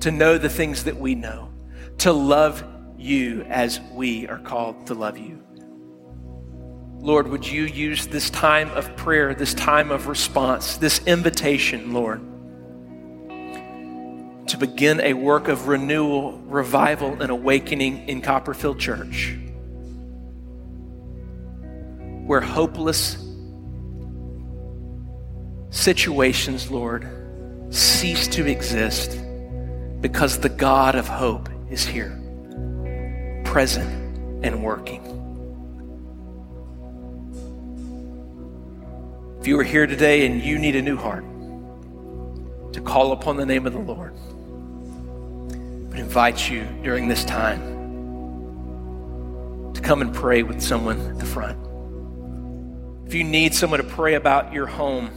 to 0.00 0.10
know 0.10 0.38
the 0.38 0.48
things 0.48 0.84
that 0.84 0.96
we 0.96 1.14
know, 1.14 1.50
to 1.98 2.12
love 2.12 2.64
you 2.98 3.42
as 3.48 3.80
we 3.92 4.28
are 4.28 4.38
called 4.38 4.86
to 4.86 4.94
love 4.94 5.18
you. 5.18 5.42
Lord, 6.98 7.28
would 7.28 7.46
you 7.46 7.62
use 7.62 8.06
this 8.06 8.30
time 8.30 8.70
of 8.70 8.96
prayer, 8.96 9.34
this 9.34 9.54
time 9.54 9.90
of 9.90 10.06
response, 10.06 10.76
this 10.76 11.04
invitation, 11.06 11.92
Lord? 11.92 12.20
to 14.48 14.56
begin 14.56 15.00
a 15.00 15.12
work 15.12 15.48
of 15.48 15.68
renewal, 15.68 16.38
revival, 16.46 17.20
and 17.20 17.30
awakening 17.30 18.08
in 18.08 18.22
Copperfield 18.22 18.78
Church, 18.78 19.36
where 22.26 22.40
hopeless 22.40 23.16
situations, 25.70 26.70
Lord, 26.70 27.06
cease 27.70 28.28
to 28.28 28.46
exist 28.46 29.18
because 30.00 30.38
the 30.38 30.48
God 30.48 30.94
of 30.94 31.08
hope 31.08 31.48
is 31.70 31.84
here, 31.84 32.10
present 33.44 34.44
and 34.44 34.62
working. 34.62 35.02
If 39.40 39.46
you 39.46 39.58
are 39.58 39.64
here 39.64 39.86
today 39.86 40.26
and 40.26 40.42
you 40.42 40.58
need 40.58 40.76
a 40.76 40.82
new 40.82 40.96
heart, 40.96 41.24
to 42.72 42.80
call 42.82 43.12
upon 43.12 43.36
the 43.36 43.46
name 43.46 43.66
of 43.66 43.72
the 43.72 43.78
Lord 43.78 44.12
would 45.88 45.98
invite 45.98 46.50
you 46.50 46.62
during 46.82 47.08
this 47.08 47.24
time 47.24 47.62
to 49.72 49.80
come 49.80 50.02
and 50.02 50.14
pray 50.14 50.42
with 50.42 50.60
someone 50.60 51.00
at 51.00 51.18
the 51.18 51.24
front. 51.24 51.65
If 53.06 53.14
you 53.14 53.22
need 53.22 53.54
someone 53.54 53.78
to 53.78 53.86
pray 53.86 54.14
about 54.14 54.52
your 54.52 54.66
home, 54.66 55.10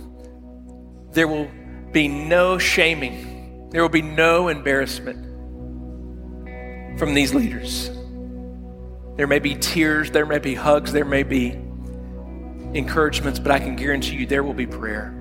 there 1.11 1.27
will 1.27 1.49
be 1.91 2.07
no 2.07 2.59
shaming, 2.59 3.69
there 3.71 3.81
will 3.81 3.89
be 3.89 4.03
no 4.03 4.47
embarrassment 4.47 5.25
from 6.99 7.15
these 7.15 7.33
leaders. 7.33 7.89
There 9.15 9.25
may 9.25 9.39
be 9.39 9.55
tears, 9.55 10.11
there 10.11 10.27
may 10.27 10.37
be 10.37 10.53
hugs, 10.53 10.93
there 10.93 11.03
may 11.03 11.23
be 11.23 11.57
encouragements, 12.75 13.39
but 13.39 13.51
I 13.51 13.57
can 13.57 13.75
guarantee 13.75 14.17
you 14.17 14.27
there 14.27 14.43
will 14.43 14.53
be 14.53 14.67
prayer. 14.67 15.15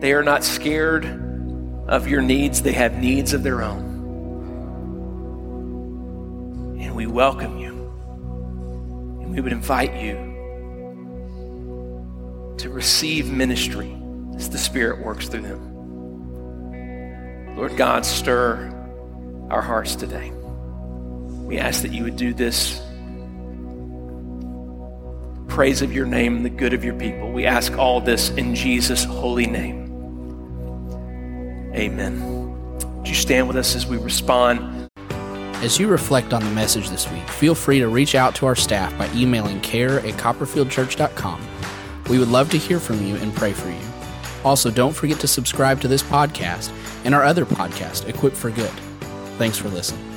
They 0.00 0.14
are 0.14 0.22
not 0.22 0.42
scared 0.42 1.04
of 1.86 2.08
your 2.08 2.22
needs, 2.22 2.62
they 2.62 2.72
have 2.72 2.96
needs 2.96 3.34
of 3.34 3.42
their 3.42 3.60
own. 3.60 3.82
And 6.80 6.96
we 6.96 7.06
welcome 7.06 7.58
you. 7.58 7.72
And 9.20 9.34
we 9.34 9.42
would 9.42 9.52
invite 9.52 10.00
you 10.00 10.31
to 12.58 12.70
receive 12.70 13.30
ministry 13.32 13.96
as 14.36 14.50
the 14.50 14.58
Spirit 14.58 15.04
works 15.04 15.28
through 15.28 15.42
them. 15.42 15.72
Lord 17.56 17.76
God, 17.76 18.06
stir 18.06 18.70
our 19.50 19.62
hearts 19.62 19.94
today. 19.94 20.30
We 20.30 21.58
ask 21.58 21.82
that 21.82 21.92
you 21.92 22.04
would 22.04 22.16
do 22.16 22.32
this. 22.32 22.80
Praise 25.48 25.82
of 25.82 25.92
your 25.92 26.06
name, 26.06 26.36
and 26.36 26.44
the 26.44 26.50
good 26.50 26.72
of 26.72 26.82
your 26.82 26.94
people. 26.94 27.30
We 27.30 27.44
ask 27.44 27.76
all 27.76 28.00
this 28.00 28.30
in 28.30 28.54
Jesus' 28.54 29.04
holy 29.04 29.46
name. 29.46 29.82
Amen. 31.74 32.42
Would 32.96 33.08
you 33.08 33.14
stand 33.14 33.48
with 33.48 33.56
us 33.56 33.74
as 33.74 33.86
we 33.86 33.98
respond? 33.98 34.88
As 35.62 35.78
you 35.78 35.88
reflect 35.88 36.32
on 36.32 36.42
the 36.42 36.50
message 36.50 36.88
this 36.88 37.08
week, 37.10 37.28
feel 37.28 37.54
free 37.54 37.78
to 37.78 37.88
reach 37.88 38.14
out 38.14 38.34
to 38.36 38.46
our 38.46 38.56
staff 38.56 38.96
by 38.98 39.08
emailing 39.14 39.60
care 39.60 40.00
at 40.00 40.14
copperfieldchurch.com. 40.14 41.40
We 42.08 42.18
would 42.18 42.28
love 42.28 42.50
to 42.50 42.58
hear 42.58 42.78
from 42.80 43.04
you 43.04 43.16
and 43.16 43.34
pray 43.34 43.52
for 43.52 43.68
you. 43.68 43.80
Also, 44.44 44.70
don't 44.70 44.92
forget 44.92 45.20
to 45.20 45.28
subscribe 45.28 45.80
to 45.80 45.88
this 45.88 46.02
podcast 46.02 46.72
and 47.04 47.14
our 47.14 47.22
other 47.22 47.44
podcast, 47.46 48.08
Equipped 48.08 48.36
for 48.36 48.50
Good. 48.50 48.70
Thanks 49.38 49.56
for 49.58 49.68
listening. 49.68 50.11